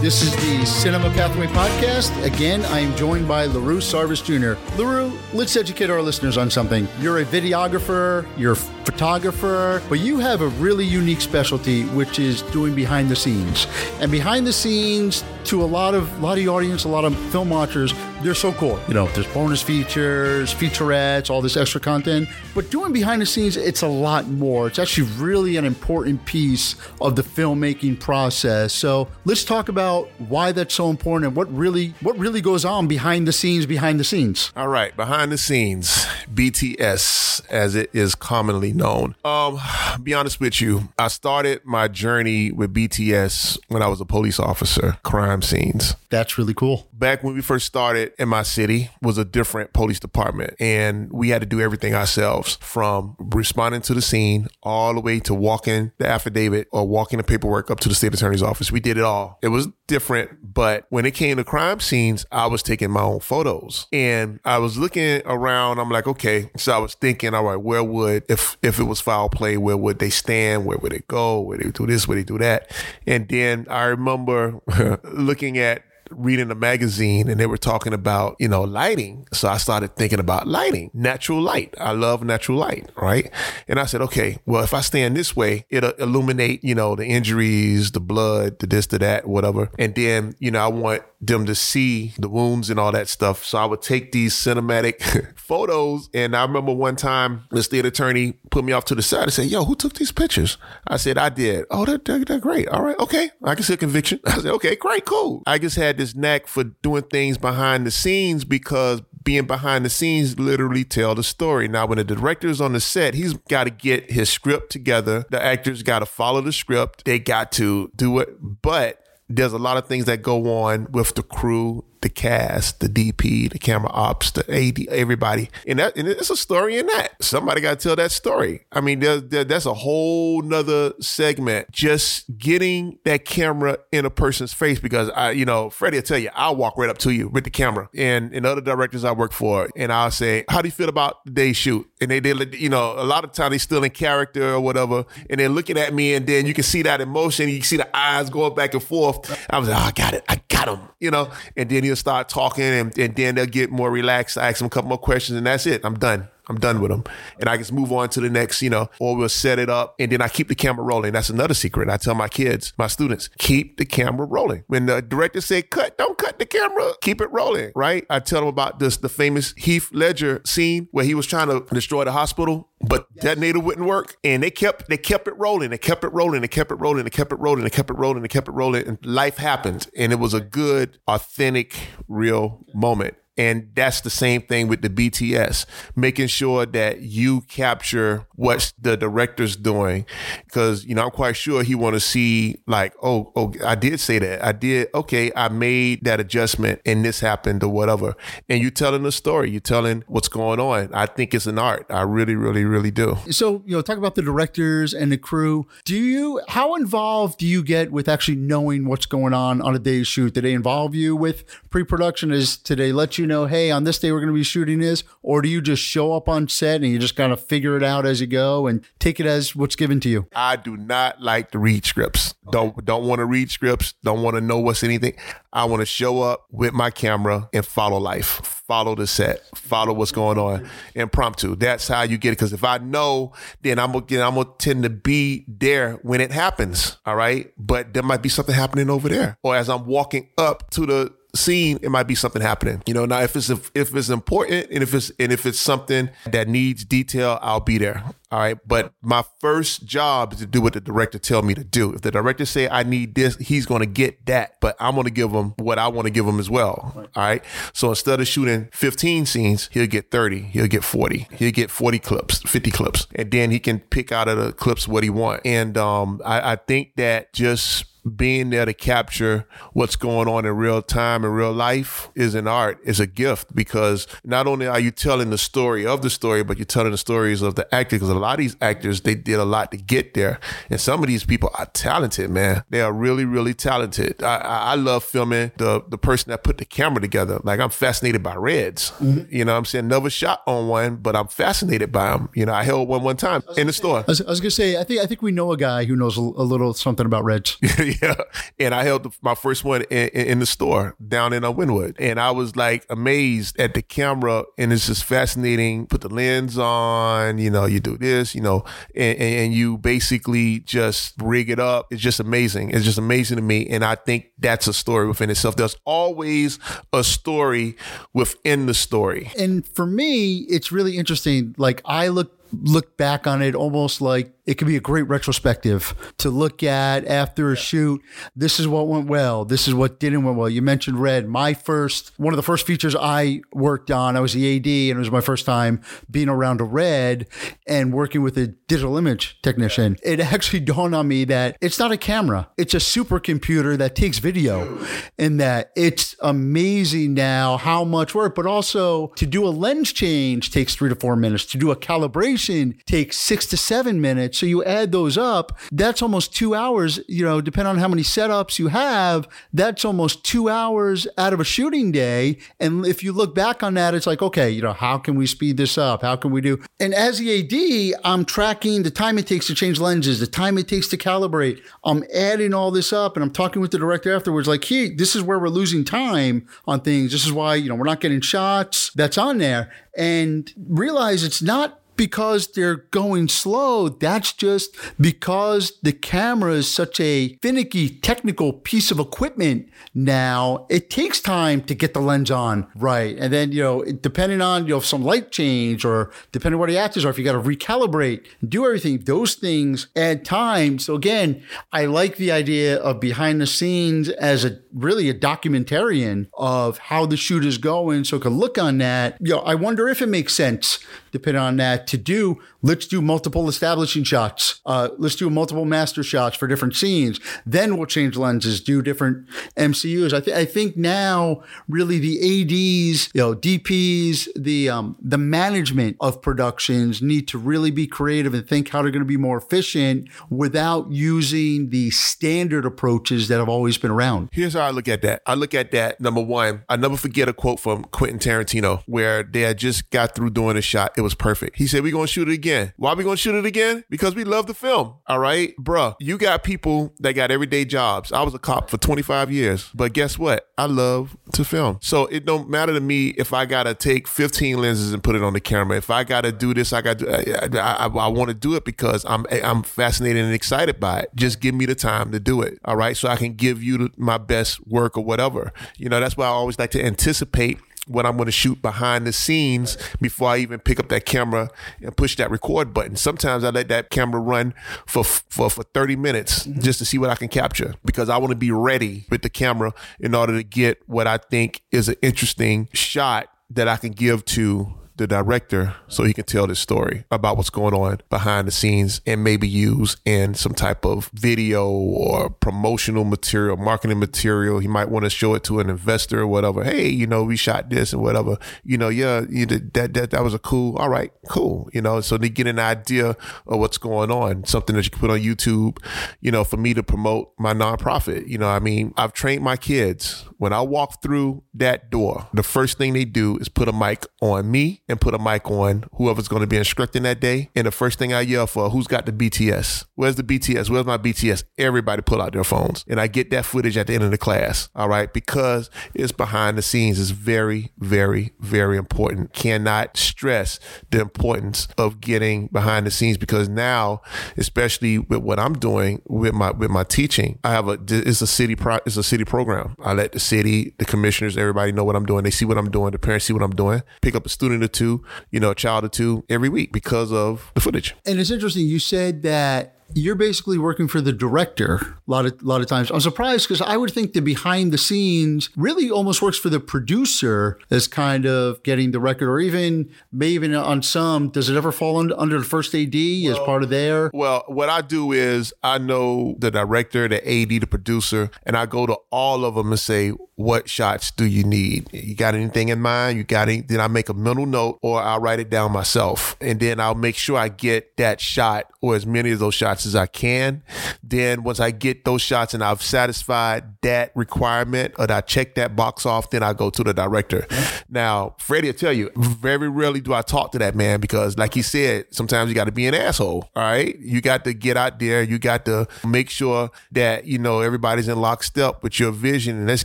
[0.01, 2.25] This is the Cinema Pathway Podcast.
[2.25, 4.55] Again, I am joined by Lerue Sarvis Jr.
[4.81, 6.87] Lerue, let's educate our listeners on something.
[7.01, 12.43] You're a videographer, you're a photographer, but you have a really unique specialty, which is
[12.43, 13.67] doing behind the scenes.
[13.99, 17.17] And behind the scenes, to a lot of lot of the audience, a lot of
[17.31, 18.79] film watchers, they're so cool.
[18.87, 22.29] You know, there's bonus features, featurettes, all this extra content.
[22.55, 24.67] But doing behind the scenes, it's a lot more.
[24.67, 28.75] It's actually really an important piece of the filmmaking process.
[28.75, 32.87] So let's talk about why that's so important and what really what really goes on
[32.87, 34.53] behind the scenes, behind the scenes.
[34.55, 39.15] All right, behind the scenes, BTS, as it is commonly known.
[39.25, 39.59] Um,
[40.03, 44.39] be honest with you, I started my journey with BTS when I was a police
[44.39, 45.95] officer, crime scenes.
[46.11, 46.89] That's really cool.
[46.93, 51.29] Back when we first started in my city was a different police department and we
[51.29, 55.93] had to do everything ourselves from responding to the scene all the way to walking
[55.99, 58.73] the affidavit or walking the paperwork up to the state attorney's office.
[58.73, 59.39] We did it all.
[59.43, 63.21] It was different, but when it came to crime scenes, I was taking my own
[63.21, 65.79] photos and I was looking around.
[65.79, 66.51] I'm like, okay.
[66.57, 69.77] So I was thinking, all right, where would, if, if it was foul play, where
[69.77, 70.65] would they stand?
[70.65, 71.41] Where would it go?
[71.41, 72.07] Where they do this?
[72.09, 72.71] Where they do that?
[73.07, 74.61] And then I remember
[75.29, 79.27] looking at reading a magazine and they were talking about, you know, lighting.
[79.33, 81.75] So I started thinking about lighting, natural light.
[81.79, 83.31] I love natural light, right?
[83.67, 87.07] And I said, okay, well, if I stand this way, it'll illuminate, you know, the
[87.07, 89.71] injuries, the blood, the this, the that, whatever.
[89.79, 93.45] And then, you know, I want them to see the wounds and all that stuff.
[93.45, 96.09] So I would take these cinematic photos.
[96.15, 99.33] And I remember one time the state attorney put me off to the side and
[99.33, 100.59] said, yo, who took these pictures?
[100.87, 101.65] I said, I did.
[101.71, 102.69] Oh, they're, they're, they're great.
[102.69, 102.99] All right.
[102.99, 103.31] Okay.
[103.43, 104.21] I can see a conviction.
[104.27, 105.43] I said, okay, great, cool.
[105.47, 109.91] I just had this knack for doing things behind the scenes because being behind the
[109.91, 111.69] scenes literally tell the story.
[111.69, 115.27] Now, when the director's on the set, he's got to get his script together.
[115.31, 117.05] The actors got to follow the script.
[117.05, 118.63] They got to do it.
[118.63, 122.89] But there's a lot of things that go on with the crew the cast, the
[122.89, 125.51] DP, the camera ops, the AD, everybody.
[125.67, 127.23] And that, and it's a story in that.
[127.23, 128.67] Somebody got to tell that story.
[128.73, 131.71] I mean, there, there, that's a whole nother segment.
[131.73, 136.19] Just getting that camera in a person's face because I, you know, Freddie will tell
[136.19, 139.13] you, I'll walk right up to you with the camera and, and other directors I
[139.13, 139.69] work for.
[139.77, 141.89] And I'll say, how do you feel about the day shoot?
[142.01, 145.05] And they, they, you know, a lot of times they still in character or whatever.
[145.29, 147.49] And they're looking at me and then you can see that emotion.
[147.49, 149.47] You can see the eyes going back and forth.
[149.51, 150.25] I was like, oh, I got it.
[150.29, 153.71] I got him, you know, and then he'll start talking and, and then they'll get
[153.71, 154.39] more relaxed.
[154.39, 155.85] I ask him a couple more questions and that's it.
[155.85, 156.29] I'm done.
[156.49, 157.05] I'm done with them.
[157.41, 159.95] And I just move on to the next, you know, or we'll set it up
[159.99, 161.13] and then I keep the camera rolling.
[161.13, 161.89] That's another secret.
[161.89, 164.65] I tell my kids, my students, keep the camera rolling.
[164.67, 166.93] When the director say cut, don't cut the camera.
[167.03, 168.07] Keep it rolling, right?
[168.11, 171.65] I tell them about this, the famous Heath Ledger scene where he was trying to
[171.75, 173.25] destroy the hospital, but yes.
[173.25, 174.17] detonator wouldn't work.
[174.25, 175.71] And they kept, they kept it rolling.
[175.71, 176.41] They kept it rolling.
[176.41, 177.05] They kept it rolling.
[177.05, 177.65] They kept it rolling.
[177.65, 178.23] They kept it rolling.
[178.23, 178.87] They kept it rolling.
[178.87, 179.89] And life happened.
[179.97, 181.75] And it was a good, authentic,
[182.09, 183.17] real moment.
[183.39, 188.97] And that's the same thing with the BTS, making sure that you capture what the
[188.97, 190.05] director's doing.
[190.51, 194.01] Cause, you know, I'm quite sure he want to see like, oh, oh, I did
[194.01, 194.45] say that.
[194.45, 194.89] I did.
[194.93, 195.31] Okay.
[195.37, 198.17] I made that adjustment and this happened or whatever.
[198.49, 200.93] And you're telling the story, you're telling what's going on.
[200.93, 201.87] I think it's an art.
[201.89, 203.17] I really, really, really do.
[203.31, 205.69] So, you know, talk about the directors and the crew.
[205.85, 209.79] Do you, how involved do you get with actually knowing what's going on on a
[209.79, 210.35] day's shoot?
[210.35, 212.33] Do they involve you with pre-production?
[212.33, 215.05] Is, today let you know, hey, on this day we're going to be shooting this?
[215.23, 217.83] Or do you just show up on set and you just kind of figure it
[217.83, 220.27] out as you go and take it as what's given to you?
[220.35, 222.35] I do not like to read scripts.
[222.51, 223.95] Don't don't want to read scripts.
[224.03, 225.15] Don't want to know what's anything.
[225.53, 229.93] I want to show up with my camera and follow life, follow the set, follow
[229.93, 231.57] what's going on, impromptu.
[231.57, 232.39] That's how you get it.
[232.39, 236.33] Because if I know, then I'm gonna I'm gonna tend to be there when it
[236.33, 236.99] happens.
[237.07, 240.71] All right, but there might be something happening over there, or as I'm walking up
[240.71, 242.83] to the scene, it might be something happening.
[242.87, 246.11] You know, now if it's if it's important and if it's and if it's something
[246.27, 248.03] that needs detail, I'll be there.
[248.31, 248.59] All right.
[248.67, 251.95] But my first job is to do what the director tell me to do.
[251.95, 254.61] If the director say I need this, he's gonna get that.
[254.61, 256.93] But I'm gonna give him what I want to give him as well.
[256.95, 257.43] All right.
[257.73, 261.99] So instead of shooting 15 scenes, he'll get 30, he'll get 40, he'll get 40
[261.99, 263.07] clips, 50 clips.
[263.15, 265.41] And then he can pick out of the clips what he want.
[265.47, 267.85] And um I, I think that just
[268.17, 272.47] being there to capture what's going on in real time in real life is an
[272.47, 276.43] art, is a gift because not only are you telling the story of the story,
[276.43, 277.99] but you're telling the stories of the actors.
[277.99, 280.41] Because a lot of these actors, they did a lot to get there.
[280.71, 282.65] And some of these people are talented, man.
[282.71, 284.23] They are really, really talented.
[284.23, 287.41] I, I, love filming the, the person that put the camera together.
[287.43, 288.93] Like I'm fascinated by Reds.
[288.93, 289.35] Mm-hmm.
[289.35, 289.89] You know I'm saying?
[289.89, 292.29] Never shot on one, but I'm fascinated by them.
[292.35, 293.99] You know, I held one one time in the store.
[293.99, 295.97] I was, I was, gonna say, I think I think we know a guy who
[295.97, 297.57] knows a, a little something about Reds.
[298.03, 298.15] yeah.
[298.59, 301.97] And I held my first one in, in the store down in uh, Wynwood.
[301.99, 304.45] And I was like amazed at the camera.
[304.57, 305.87] And it's just fascinating.
[305.87, 310.61] Put the lens on, you know, you do this, you know, and, and you basically
[310.61, 311.87] just rig it up.
[311.91, 312.71] It's just amazing.
[312.71, 313.67] It's just amazing to me.
[313.69, 315.57] And I think that's a story within itself.
[315.57, 316.59] There's always
[316.93, 317.77] a story
[318.13, 319.33] within the story.
[319.39, 321.55] And for me, it's really interesting.
[321.57, 325.95] Like I look look back on it almost like it could be a great retrospective
[326.17, 328.01] to look at after a shoot.
[328.35, 329.45] This is what went well.
[329.45, 330.49] This is what didn't went well.
[330.49, 331.29] You mentioned Red.
[331.29, 334.97] My first, one of the first features I worked on, I was the AD and
[334.97, 337.29] it was my first time being around a Red
[337.67, 339.99] and working with a digital image technician.
[340.03, 342.49] It actually dawned on me that it's not a camera.
[342.57, 344.83] It's a supercomputer that takes video
[345.19, 350.51] and that it's amazing now how much work, but also to do a lens change
[350.51, 351.45] takes three to four minutes.
[351.47, 352.38] To do a calibration
[352.87, 357.25] takes six to seven minutes so you add those up, that's almost two hours, you
[357.25, 361.45] know, depending on how many setups you have, that's almost two hours out of a
[361.45, 362.39] shooting day.
[362.61, 365.27] And if you look back on that, it's like, okay, you know, how can we
[365.27, 366.03] speed this up?
[366.03, 366.63] How can we do?
[366.81, 370.59] And as the AD, I'm tracking the time it takes to change lenses, the time
[370.59, 371.61] it takes to calibrate.
[371.85, 375.17] I'm adding all this up and I'm talking with the director afterwards, like, hey, this
[375.17, 377.13] is where we're losing time on things.
[377.13, 379.71] This is why, you know, we're not getting shots that's on there.
[379.97, 383.91] And realize it's not because they're going slow.
[383.91, 390.67] That's just because the camera is such a finicky technical piece of equipment now.
[390.71, 393.15] It takes time to get the lens on right.
[393.19, 396.79] And then, you know, depending on, you know, some light change or depending what the
[396.79, 400.79] actors are, if you got to recalibrate, do everything, those things add time.
[400.79, 406.29] So again, I like the idea of behind the scenes as a really a documentarian
[406.35, 408.05] of how the shoot is going.
[408.05, 409.17] So I can look on that.
[409.21, 410.79] You know, I wonder if it makes sense
[411.11, 414.61] depending on that to do let's do multiple establishing shots.
[414.67, 417.21] Uh, let's do multiple master shots for different scenes.
[417.47, 423.09] Then we'll change lenses do different mcus i, th- I think now really the ads
[423.15, 428.47] you know dps the um, the management of productions need to really be creative and
[428.47, 433.49] think how they're going to be more efficient without using the standard approaches that have
[433.49, 434.29] always been around.
[434.33, 435.23] Here's how i look at that.
[435.27, 439.23] I look at that number one i never forget a quote from quentin tarantino where
[439.23, 441.57] they had just got through doing a shot it was perfect.
[441.57, 442.73] He said, We're going to shoot it again.
[442.77, 443.85] Why we going to shoot it again?
[443.89, 444.97] Because we love the film.
[445.07, 445.55] All right.
[445.57, 448.13] Bruh, you got people that got everyday jobs.
[448.13, 450.49] I was a cop for 25 years, but guess what?
[450.59, 451.79] I love to film.
[451.81, 455.15] So it don't matter to me if I got to take 15 lenses and put
[455.15, 455.77] it on the camera.
[455.77, 458.55] If I got to do this, I got to, I, I, I want to do
[458.55, 461.11] it because I'm, I'm fascinated and excited by it.
[461.15, 462.59] Just give me the time to do it.
[462.65, 462.97] All right.
[462.97, 465.53] So I can give you my best work or whatever.
[465.77, 469.07] You know, that's why I always like to anticipate what I'm going to shoot behind
[469.07, 471.51] the scenes before I even pick up that camera
[471.83, 472.97] and push that record button.
[472.97, 474.55] Sometimes I let that camera run
[474.87, 476.61] for for, for 30 minutes mm-hmm.
[476.61, 479.31] just to see what I can capture because I want to be ready with the
[479.31, 483.93] camera in order to get what I think is an interesting shot that I can
[483.93, 488.47] give to the director so he can tell this story about what's going on behind
[488.47, 494.59] the scenes and maybe use in some type of video or promotional material, marketing material.
[494.59, 496.65] He might want to show it to an investor or whatever.
[496.65, 498.37] Hey, you know, we shot this and whatever.
[498.65, 500.77] You know, yeah, you did, that that that was a cool.
[500.77, 501.71] All right, cool.
[501.73, 505.01] You know, so they get an idea of what's going on, something that you can
[505.01, 505.79] put on YouTube.
[506.21, 508.29] You know, for me to promote my nonprofit.
[508.29, 512.29] You know, I mean, I've trained my kids when I walk through that door.
[512.33, 515.51] The first thing they do is put a mic on me and put a mic
[515.51, 517.51] on whoever's going to be instructing that day.
[517.55, 519.85] And the first thing I yell for, who's got the BTS?
[519.97, 520.71] Where's the BTS?
[520.71, 521.45] Where's my BTS?
[521.59, 522.85] Everybody pull out their phones.
[522.89, 524.69] And I get that footage at the end of the class.
[524.75, 525.13] All right.
[525.13, 527.01] Because it's behind the scenes.
[527.01, 529.33] It's very, very, very important.
[529.33, 534.01] Cannot stress the importance of getting behind the scenes because now,
[534.37, 538.27] especially with what I'm doing with my with my teaching, I have a it's a
[538.27, 539.75] city pro, it's a city program.
[539.83, 542.25] I let the city, the commissioners, everybody know what I'm doing.
[542.25, 542.93] They see what I'm doing.
[542.93, 543.83] The parents see what I'm doing.
[544.03, 547.13] Pick up a student or two, you know, a child or two every week because
[547.13, 547.95] of the footage.
[548.05, 548.67] And it's interesting.
[548.67, 552.67] You said that you're basically working for the director a lot of a lot of
[552.67, 552.91] times.
[552.91, 556.61] I'm surprised because I would think the behind the scenes really almost works for the
[556.61, 561.31] producer as kind of getting the record, or even maybe even on some.
[561.31, 564.11] Does it ever fall under, under the first AD well, as part of there?
[564.15, 568.67] Well, what I do is I know the director, the AD, the producer, and I
[568.67, 571.89] go to all of them and say, "What shots do you need?
[571.93, 573.19] You got anything in mind?
[573.19, 576.37] You got any?" Then I make a mental note, or I'll write it down myself,
[576.41, 579.78] and then I'll make sure I get that shot or as many of those shots
[579.87, 580.63] as I can.
[581.03, 585.77] Then once I get those shots and I've satisfied that requirement or I check that
[585.77, 587.47] box off, then I go to the director.
[587.89, 591.55] Now, Freddie will tell you, very rarely do I talk to that man because like
[591.55, 593.49] he said, sometimes you got to be an asshole.
[593.55, 593.99] All right.
[593.99, 595.23] You got to get out there.
[595.23, 599.67] You got to make sure that, you know, everybody's in lockstep with your vision and
[599.67, 599.85] let's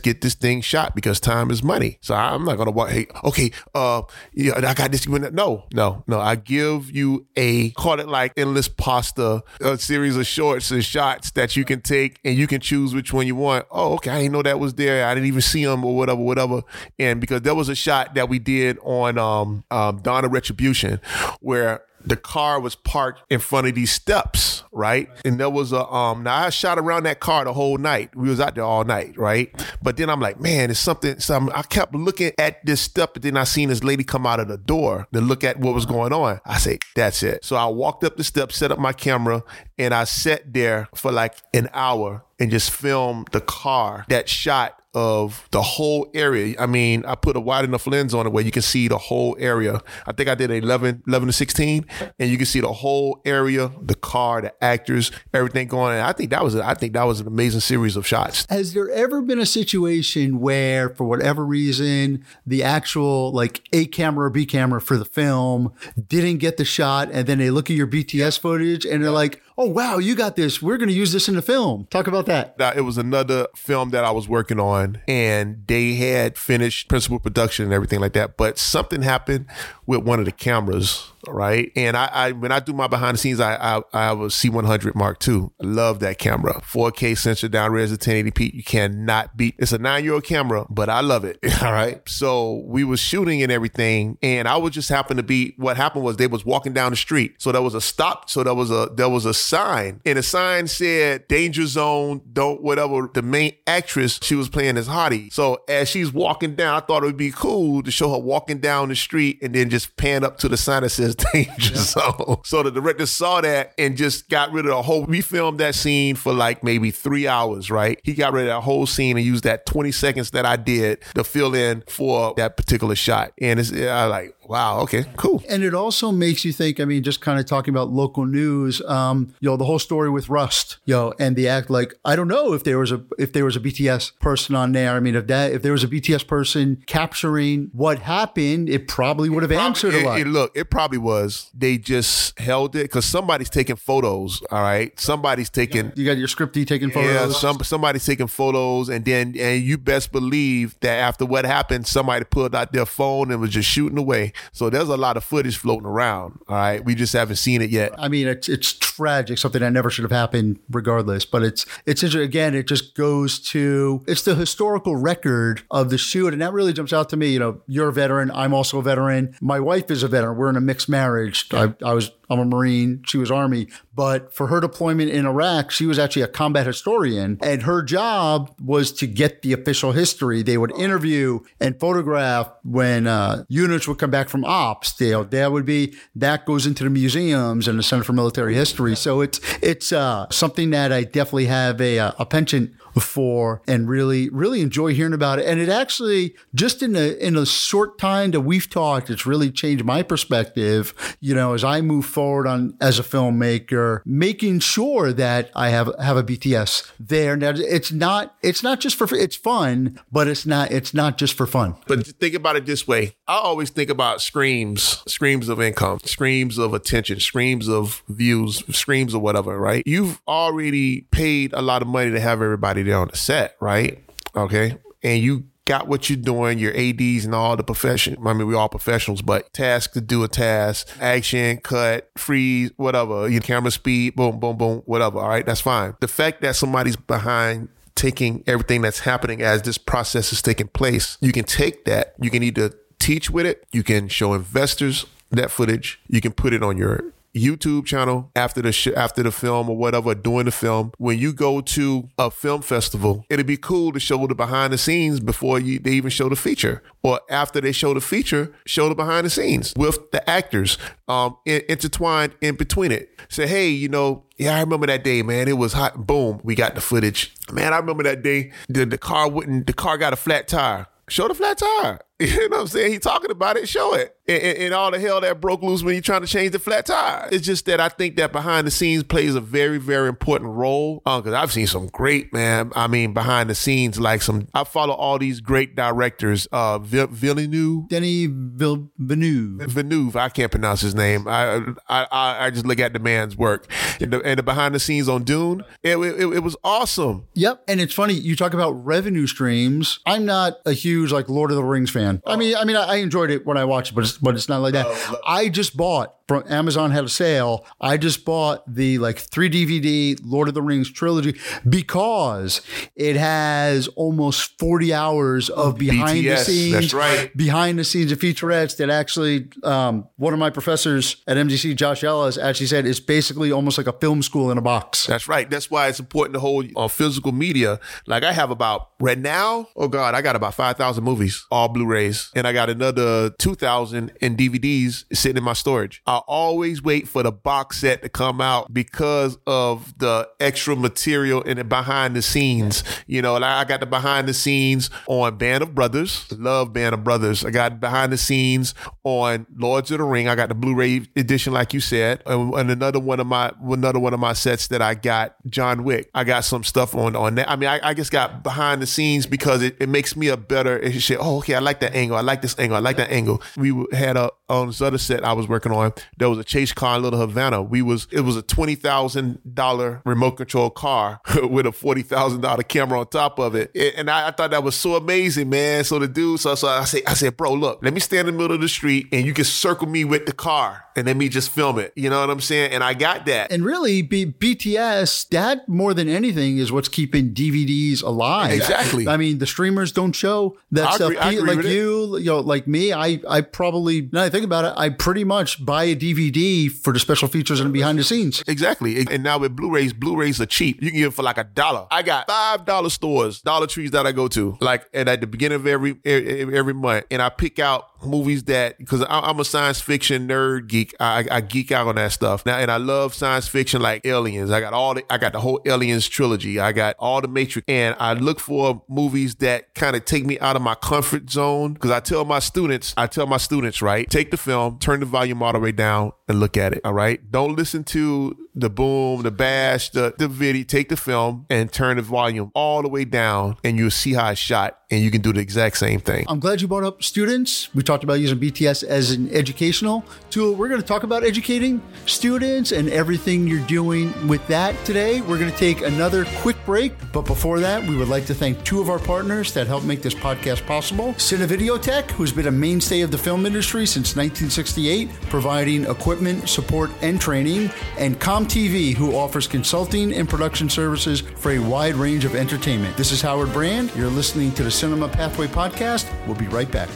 [0.00, 1.98] get this thing shot because time is money.
[2.00, 4.02] So I'm not going to walk, hey, okay, uh,
[4.32, 5.06] yeah, I got this.
[5.08, 6.20] No, no, no.
[6.20, 11.30] I give you a, call it like endless pasta, a series of shorts and shots
[11.32, 13.66] that you can take and you can choose which one you want.
[13.70, 15.06] Oh, okay, I didn't know that was there.
[15.06, 16.62] I didn't even see them or whatever, whatever.
[16.98, 21.00] And because there was a shot that we did on um, um of Retribution
[21.40, 25.08] where the car was parked in front of these steps, right?
[25.24, 28.14] And there was a um now I shot around that car the whole night.
[28.14, 29.50] We was out there all night, right?
[29.82, 33.22] But then I'm like, man, it's something something I kept looking at this step, but
[33.22, 35.86] then I seen this lady come out of the door to look at what was
[35.86, 36.40] going on.
[36.44, 37.44] I say, that's it.
[37.44, 39.42] So I walked up the steps, set up my camera,
[39.78, 44.80] and I sat there for like an hour and just filmed the car that shot
[44.94, 46.54] of the whole area.
[46.58, 48.98] I mean, I put a wide enough lens on it where you can see the
[48.98, 49.80] whole area.
[50.06, 51.86] I think I did 11, 11 to 16,
[52.18, 55.94] and you can see the whole area, the car, the actors, everything going.
[55.94, 58.46] And I think that was, I think that was an amazing series of shots.
[58.48, 64.26] Has there ever been a situation where, for whatever reason, the actual like A camera
[64.26, 65.72] or B camera for the film
[66.08, 69.42] didn't get the shot, and then they look at your BTS footage and they're like,
[69.56, 70.60] oh wow, you got this.
[70.60, 71.86] We're going to use this in the film.
[71.90, 72.58] Talk about that.
[72.58, 77.18] Now, it was another film that I was working on, and they had finished principal
[77.18, 78.36] production and everything like that.
[78.36, 79.46] But something happened
[79.86, 81.72] with one of the cameras right?
[81.76, 84.26] And I, I, when I do my behind the scenes, I I, I have a
[84.26, 85.50] C100 Mark II.
[85.60, 86.60] I love that camera.
[86.60, 88.54] 4K sensor down res at 1080p.
[88.54, 89.54] You cannot beat.
[89.58, 91.38] It's a nine year old camera, but I love it.
[91.62, 92.00] All right.
[92.08, 95.54] So we was shooting and everything, and I was just happened to be.
[95.56, 98.30] What happened was they was walking down the street, so there was a stop.
[98.30, 102.22] So there was a there was a sign, and the sign said danger zone.
[102.32, 103.10] Don't whatever.
[103.12, 105.32] The main actress she was playing as Hottie.
[105.32, 108.58] So as she's walking down, I thought it would be cool to show her walking
[108.58, 112.38] down the street and then just pan up to the sign that says danger zone.
[112.44, 115.04] So the director saw that and just got rid of the whole.
[115.04, 117.98] We filmed that scene for like maybe three hours, right?
[118.04, 121.02] He got rid of that whole scene and used that 20 seconds that I did
[121.16, 123.32] to fill in for that particular shot.
[123.40, 124.80] And it's I like, Wow.
[124.80, 125.04] Okay.
[125.16, 125.42] Cool.
[125.48, 126.80] And it also makes you think.
[126.80, 128.80] I mean, just kind of talking about local news.
[128.82, 130.78] Um, you know, the whole story with Rust.
[130.84, 133.44] You know, and the act like I don't know if there was a if there
[133.44, 134.92] was a BTS person on there.
[134.92, 139.28] I mean, if that if there was a BTS person capturing what happened, it probably
[139.30, 140.20] would have answered a lot.
[140.20, 141.50] It, look, it probably was.
[141.54, 144.42] They just held it because somebody's taking photos.
[144.50, 145.92] All right, somebody's taking.
[145.96, 147.32] You got your scripty taking photos.
[147.32, 151.86] Yeah, some somebody's taking photos, and then and you best believe that after what happened,
[151.86, 154.32] somebody pulled out their phone and was just shooting away.
[154.52, 156.40] So there's a lot of footage floating around.
[156.48, 157.94] All right, we just haven't seen it yet.
[157.98, 161.24] I mean, it's it's tragic, something that never should have happened, regardless.
[161.24, 166.32] But it's it's again, it just goes to it's the historical record of the shoot,
[166.32, 167.32] and that really jumps out to me.
[167.32, 168.30] You know, you're a veteran.
[168.30, 169.36] I'm also a veteran.
[169.40, 170.36] My wife is a veteran.
[170.36, 171.46] We're in a mixed marriage.
[171.52, 173.02] I, I was I'm a Marine.
[173.06, 173.68] She was Army.
[173.94, 177.38] But for her deployment in Iraq, she was actually a combat historian.
[177.42, 180.42] And her job was to get the official history.
[180.42, 184.92] They would interview and photograph when uh, units would come back from ops.
[184.92, 188.96] They, that would be, that goes into the museums and the Center for Military History.
[188.96, 193.88] So it's, it's uh, something that I definitely have a, uh, a penchant for and
[193.88, 195.46] really really enjoy hearing about it.
[195.46, 199.50] And it actually just in a in a short time that we've talked it's really
[199.50, 205.12] changed my perspective you know as I move forward on as a filmmaker making sure
[205.12, 207.36] that I have have a BTS there.
[207.36, 211.34] Now it's not it's not just for it's fun but it's not it's not just
[211.34, 211.76] for fun.
[211.86, 213.16] But think about it this way.
[213.26, 219.14] I always think about screams screams of income screams of attention screams of views screams
[219.14, 219.82] of whatever right?
[219.86, 224.02] You've already paid a lot of money to have everybody on the set, right?
[224.36, 224.78] Okay.
[225.02, 228.16] And you got what you're doing, your ADs and all the profession.
[228.24, 233.28] I mean, we all professionals, but task to do a task, action, cut, freeze, whatever,
[233.28, 235.18] your camera speed, boom, boom, boom, whatever.
[235.18, 235.46] All right.
[235.46, 235.94] That's fine.
[236.00, 241.16] The fact that somebody's behind taking everything that's happening as this process is taking place,
[241.20, 245.50] you can take that, you can either teach with it, you can show investors that
[245.50, 249.68] footage, you can put it on your YouTube channel after the sh- after the film
[249.68, 250.92] or whatever during the film.
[250.98, 254.78] When you go to a film festival, it'd be cool to show the behind the
[254.78, 258.88] scenes before you they even show the feature, or after they show the feature, show
[258.88, 263.10] the behind the scenes with the actors um, in- intertwined in between it.
[263.28, 265.48] Say, hey, you know, yeah, I remember that day, man.
[265.48, 266.06] It was hot.
[266.06, 267.34] Boom, we got the footage.
[267.52, 268.52] Man, I remember that day.
[268.68, 269.66] The, the car wouldn't.
[269.66, 270.86] The car got a flat tire.
[271.08, 271.98] Show the flat tire.
[272.20, 272.92] You know what I'm saying?
[272.92, 274.16] He talking about it, show it.
[274.26, 276.58] And, and, and, all the hell that broke loose when you're trying to change the
[276.58, 277.28] flat tire.
[277.30, 281.02] It's just that I think that behind the scenes plays a very, very important role.
[281.04, 282.72] Because uh, I've seen some great, man.
[282.74, 286.46] I mean, behind the scenes, like some, I follow all these great directors.
[286.52, 287.88] Uh, Villeneuve.
[287.88, 289.68] Denny Villeneuve.
[289.68, 290.16] Villeneuve.
[290.16, 291.26] I can't pronounce his name.
[291.26, 291.56] I,
[291.88, 293.70] I, I, I just look at the man's work.
[294.00, 297.26] And the, and the behind the scenes on Dune, it, it, it was awesome.
[297.34, 297.64] Yep.
[297.66, 299.98] And it's funny, you talk about revenue streams.
[300.06, 302.03] I'm not a huge, like, Lord of the Rings fan.
[302.26, 304.48] I mean, I mean, I enjoyed it when I watched it, but it's, but it's
[304.48, 304.86] not like that.
[304.88, 307.66] Oh, I just bought from Amazon had a sale.
[307.80, 311.38] I just bought the like three DVD Lord of the Rings trilogy
[311.68, 312.62] because
[312.96, 317.36] it has almost 40 hours of behind BTS, the scenes, that's right.
[317.36, 322.02] behind the scenes of featurettes that actually, um, one of my professors at MDC, Josh
[322.02, 325.06] Ellis, actually said it's basically almost like a film school in a box.
[325.06, 325.48] That's right.
[325.48, 327.78] That's why it's important to hold on physical media.
[328.06, 332.30] Like I have about right now, oh God, I got about 5,000 movies, all Blu-rays,
[332.34, 336.02] and I got another 2,000 in DVDs sitting in my storage.
[336.06, 341.42] I always wait for the box set to come out because of the extra material
[341.46, 342.82] and the behind the scenes.
[343.06, 346.26] You know, like I got the behind the scenes on Band of Brothers.
[346.32, 347.44] Love Band of Brothers.
[347.44, 350.28] I got behind the scenes on Lords of the Ring.
[350.28, 354.00] I got the Blu-ray edition, like you said, and, and another one of my another
[354.00, 356.10] one of my sets that I got John Wick.
[356.14, 357.48] I got some stuff on on that.
[357.48, 360.36] I mean, I, I just got behind the scenes because it, it makes me a
[360.36, 360.78] better.
[360.78, 362.16] It should, oh, okay, I like that angle.
[362.16, 362.76] I like this angle.
[362.76, 363.42] I like that angle.
[363.56, 366.72] We had a on this other set I was working on there was a chase
[366.72, 367.62] car in Little Havana.
[367.62, 372.40] We was it was a twenty thousand dollar remote control car with a forty thousand
[372.42, 375.84] dollar camera on top of it, and I, I, thought that was so amazing, man.
[375.84, 378.34] So the dude, so, so I said, I said, bro, look, let me stand in
[378.34, 381.16] the middle of the street, and you can circle me with the car, and let
[381.16, 381.92] me just film it.
[381.96, 382.72] You know what I'm saying?
[382.72, 383.50] And I got that.
[383.52, 388.52] And really, B- BTS that more than anything is what's keeping DVDs alive.
[388.52, 389.08] Exactly.
[389.08, 391.12] I mean, the streamers don't show that I stuff.
[391.12, 392.20] Agree, like you, it.
[392.20, 395.64] you know, like me, I I probably now I think about it, I pretty much
[395.64, 398.42] buy a DVD for the special features and behind the scenes.
[398.46, 399.04] Exactly.
[399.10, 400.82] And now with Blu-rays, Blu-rays are cheap.
[400.82, 401.86] You can get it for like a dollar.
[401.90, 405.26] I got five dollar stores, Dollar Trees that I go to, like and at the
[405.26, 409.80] beginning of every every month, and I pick out movies that because I'm a science
[409.80, 410.83] fiction nerd geek.
[411.00, 414.50] I, I geek out on that stuff now, and I love science fiction like Aliens.
[414.50, 416.58] I got all the I got the whole Aliens trilogy.
[416.58, 420.38] I got all the Matrix, and I look for movies that kind of take me
[420.40, 424.08] out of my comfort zone because I tell my students, I tell my students, right,
[424.08, 426.80] take the film, turn the volume all the way down, and look at it.
[426.84, 427.20] All right.
[427.30, 430.64] Don't listen to the boom, the bash, the, the video.
[430.64, 434.30] Take the film and turn the volume all the way down and you'll see how
[434.30, 436.24] it's shot and you can do the exact same thing.
[436.28, 437.74] I'm glad you brought up students.
[437.74, 440.54] We talked about using BTS as an educational tool.
[440.54, 445.20] We're going to talk about educating students and everything you're doing with that today.
[445.20, 446.92] We're going to take another quick break.
[447.12, 450.02] But before that, we would like to thank two of our partners that helped make
[450.02, 451.14] this podcast possible.
[451.14, 457.20] Cinevideotech, who's been a mainstay of the film industry since 1968, providing equipment, support, and
[457.20, 462.96] training, and TV, who offers consulting and production services for a wide range of entertainment.
[462.96, 463.90] This is Howard Brand.
[463.96, 466.10] You're listening to the Cinema Pathway Podcast.
[466.26, 466.88] We'll be right back.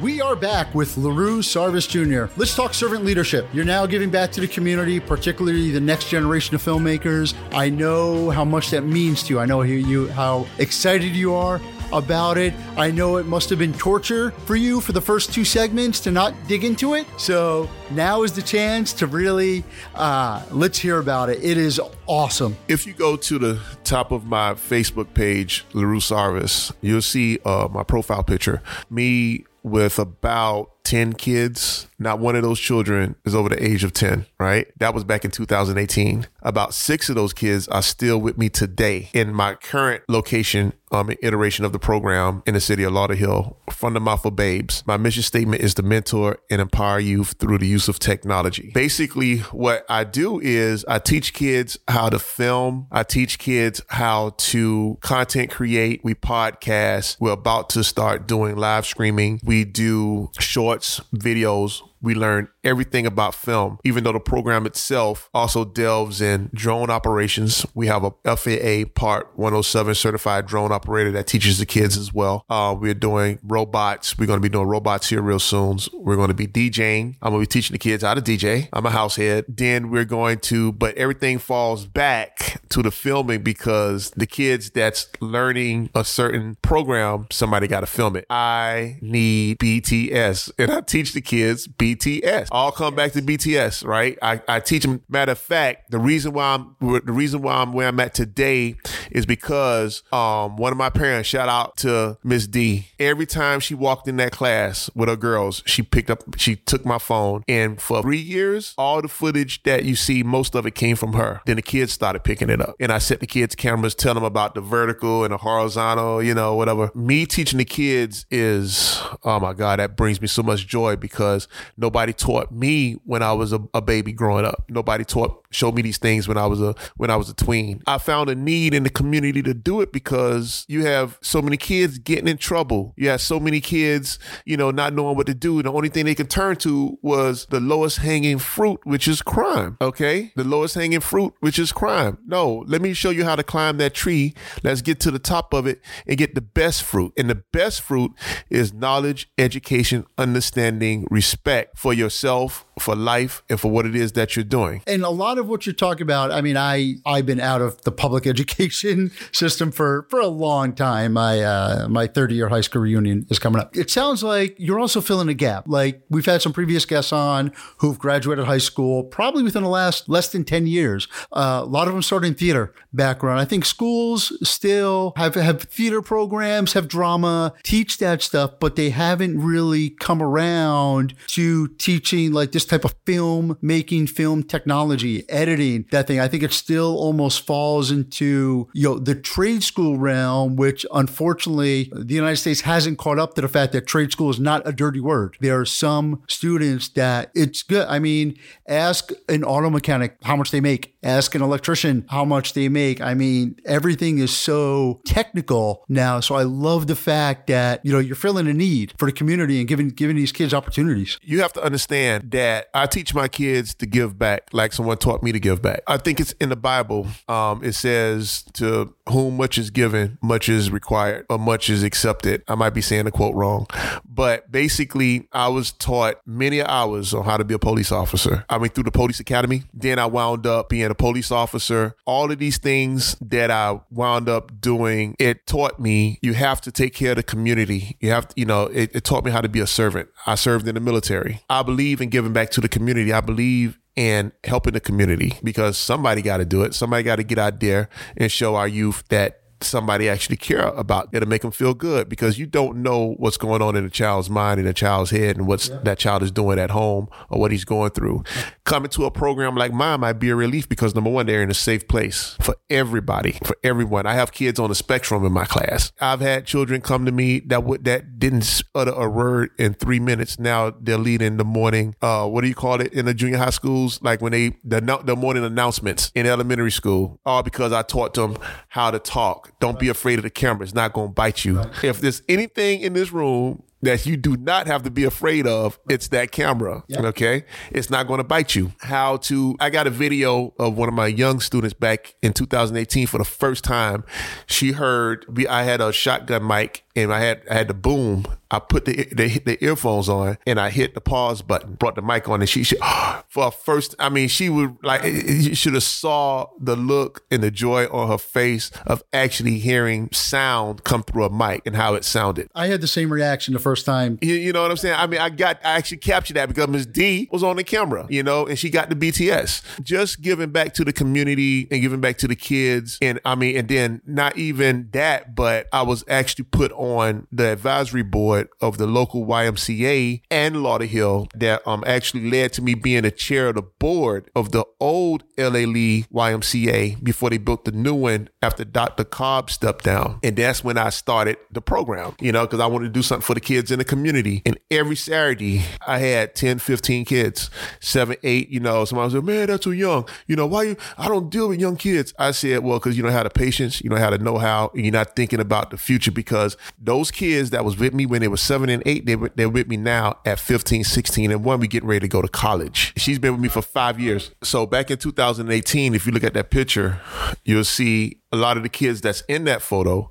[0.00, 2.32] We are back with Lerue Sarvis Jr.
[2.38, 3.46] Let's talk servant leadership.
[3.52, 7.34] You're now giving back to the community, particularly the next generation of filmmakers.
[7.52, 9.40] I know how much that means to you.
[9.40, 11.60] I know you how excited you are
[11.92, 12.54] about it.
[12.76, 16.10] I know it must have been torture for you for the first two segments to
[16.10, 17.06] not dig into it.
[17.16, 21.42] So now is the chance to really uh, let's hear about it.
[21.42, 22.56] It is awesome.
[22.68, 27.68] If you go to the top of my Facebook page, Lerue Sarvis, you'll see uh,
[27.70, 28.62] my profile picture.
[28.88, 31.86] Me with about 10 kids.
[32.00, 34.66] Not one of those children is over the age of 10, right?
[34.78, 36.26] That was back in 2018.
[36.40, 41.10] About six of those kids are still with me today in my current location, um,
[41.20, 44.82] iteration of the program in the city of Lauderhill, from the mouth of babes.
[44.86, 48.70] My mission statement is to mentor and empower youth through the use of technology.
[48.72, 52.86] Basically, what I do is I teach kids how to film.
[52.90, 56.00] I teach kids how to content create.
[56.02, 57.18] We podcast.
[57.20, 59.40] We're about to start doing live streaming.
[59.44, 65.64] We do shorts, videos, we learn everything about film, even though the program itself also
[65.64, 67.64] delves in drone operations.
[67.74, 72.44] We have a FAA Part 107 certified drone operator that teaches the kids as well.
[72.48, 74.18] Uh, we're doing robots.
[74.18, 75.78] We're going to be doing robots here real soon.
[75.92, 77.16] We're going to be DJing.
[77.22, 78.68] I'm going to be teaching the kids how to DJ.
[78.72, 79.44] I'm a house head.
[79.48, 85.08] Then we're going to, but everything falls back to the filming because the kids that's
[85.20, 88.26] learning a certain program, somebody got to film it.
[88.30, 92.48] I need BTS and I teach the kids BTS BTS.
[92.50, 94.18] All come back to BTS, right?
[94.22, 95.02] I, I teach them.
[95.08, 98.76] Matter of fact, the reason why I'm the reason why I'm where I'm at today
[99.10, 102.88] is because um one of my parents, shout out to Miss D.
[102.98, 106.84] Every time she walked in that class with her girls, she picked up, she took
[106.84, 110.74] my phone, and for three years, all the footage that you see, most of it
[110.74, 111.40] came from her.
[111.46, 114.24] Then the kids started picking it up, and I set the kids cameras, tell them
[114.24, 116.90] about the vertical and the horizontal, you know, whatever.
[116.94, 121.48] Me teaching the kids is, oh my god, that brings me so much joy because
[121.80, 124.64] Nobody taught me when I was a, a, baby growing up.
[124.68, 127.82] Nobody taught showed me these things when I was a when I was a tween.
[127.86, 131.56] I found a need in the community to do it because you have so many
[131.56, 132.92] kids getting in trouble.
[132.98, 135.62] You have so many kids, you know, not knowing what to do.
[135.62, 139.78] The only thing they could turn to was the lowest hanging fruit, which is crime.
[139.80, 140.32] Okay?
[140.36, 142.18] The lowest hanging fruit, which is crime.
[142.26, 144.34] No, let me show you how to climb that tree.
[144.62, 147.14] Let's get to the top of it and get the best fruit.
[147.16, 148.12] And the best fruit
[148.50, 154.36] is knowledge, education, understanding, respect for yourself, for life, and for what it is that
[154.36, 154.82] you're doing.
[154.86, 157.82] And a lot of what you're talking about, I mean, I I've been out of
[157.82, 161.14] the public education system for for a long time.
[161.14, 163.76] My uh, my 30 year high school reunion is coming up.
[163.76, 165.64] It sounds like you're also filling a gap.
[165.66, 170.08] Like we've had some previous guests on who've graduated high school probably within the last
[170.08, 171.08] less than 10 years.
[171.32, 173.40] Uh, a lot of them started in theater background.
[173.40, 178.90] I think schools still have have theater programs, have drama, teach that stuff, but they
[178.90, 185.84] haven't really come around to teaching like this type of film making, film technology, editing,
[185.90, 186.18] that thing.
[186.18, 191.90] I think it still almost falls into, you know, the trade school realm, which unfortunately
[191.92, 194.72] the United States hasn't caught up to the fact that trade school is not a
[194.72, 195.36] dirty word.
[195.40, 197.86] There are some students that it's good.
[197.88, 202.54] I mean, ask an auto mechanic how much they make, ask an electrician how much
[202.54, 203.00] they make.
[203.00, 206.20] I mean, everything is so technical now.
[206.20, 209.58] So I love the fact that, you know, you're filling a need for the community
[209.58, 211.18] and giving giving these kids opportunities.
[211.22, 214.98] You have have to understand that I teach my kids to give back like someone
[214.98, 215.80] taught me to give back.
[215.86, 217.06] I think it's in the Bible.
[217.28, 222.42] Um, it says to whom much is given, much is required, or much is accepted.
[222.48, 223.66] I might be saying the quote wrong,
[224.04, 228.44] but basically, I was taught many hours on how to be a police officer.
[228.48, 229.64] I went through the police academy.
[229.72, 231.94] Then I wound up being a police officer.
[232.06, 236.72] All of these things that I wound up doing, it taught me you have to
[236.72, 237.96] take care of the community.
[238.00, 240.08] You have to, you know, it, it taught me how to be a servant.
[240.26, 241.42] I served in the military.
[241.48, 243.12] I believe in giving back to the community.
[243.12, 246.74] I believe in helping the community because somebody got to do it.
[246.74, 251.08] Somebody got to get out there and show our youth that somebody actually care about.
[251.12, 254.30] It'll make them feel good because you don't know what's going on in a child's
[254.30, 255.78] mind, in a child's head, and what yeah.
[255.84, 258.24] that child is doing at home or what he's going through.
[258.64, 261.50] Coming to a program like mine might be a relief because number one, they're in
[261.50, 264.06] a safe place for everybody, for everyone.
[264.06, 265.92] I have kids on the spectrum in my class.
[266.00, 270.00] I've had children come to me that would that didn't utter a word in three
[270.00, 270.38] minutes.
[270.38, 271.94] Now they're leading the morning.
[272.00, 274.00] Uh, what do you call it in the junior high schools?
[274.02, 278.36] Like when they the the morning announcements in elementary school, all because I taught them
[278.68, 280.64] how to talk don't be afraid of the camera.
[280.64, 281.60] It's not going to bite you.
[281.82, 285.78] If there's anything in this room that you do not have to be afraid of.
[285.88, 286.84] It's that camera.
[286.88, 287.06] Yeah.
[287.06, 287.44] Okay.
[287.70, 288.72] It's not going to bite you.
[288.80, 293.06] How to, I got a video of one of my young students back in 2018
[293.06, 294.04] for the first time.
[294.46, 298.26] She heard, I had a shotgun mic and I had, I had the boom.
[298.50, 302.02] I put the, the, the earphones on and I hit the pause button, brought the
[302.02, 302.76] mic on and she, she
[303.28, 307.50] for first, I mean, she would like, you should have saw the look and the
[307.50, 312.04] joy on her face of actually hearing sound come through a mic and how it
[312.04, 312.48] sounded.
[312.54, 314.18] I had the same reaction the first time.
[314.20, 314.96] You, you know what I'm saying?
[314.98, 318.06] I mean, I got, I actually captured that because Miss D was on the camera,
[318.10, 319.62] you know, and she got the BTS.
[319.82, 322.98] Just giving back to the community and giving back to the kids.
[323.00, 327.52] And I mean, and then not even that, but I was actually put on the
[327.52, 333.04] advisory board of the local YMCA and Lauderhill that um actually led to me being
[333.04, 337.72] a chair of the board of the old LA Lee YMCA before they built the
[337.72, 339.04] new one after Dr.
[339.04, 340.18] Cobb stepped down.
[340.22, 343.24] And that's when I started the program, you know, because I wanted to do something
[343.24, 344.42] for the kids in the community.
[344.44, 348.84] And every Saturday, I had 10, 15 kids, seven, eight, you know.
[348.84, 350.08] Somebody said, man, that's too young.
[350.26, 352.14] You know, why you, I don't deal with young kids.
[352.18, 354.70] I said, well, because you don't have the patience, you don't have the know how,
[354.74, 358.20] and you're not thinking about the future because those kids that was with me when
[358.20, 361.44] they were seven and eight, they were, they're with me now at 15, 16, and
[361.44, 362.92] one, we getting ready to go to college.
[362.96, 364.30] She's been with me for five years.
[364.42, 367.00] So back in 2018, if you look at that picture,
[367.44, 370.10] you'll see a lot of the kids that's in that photo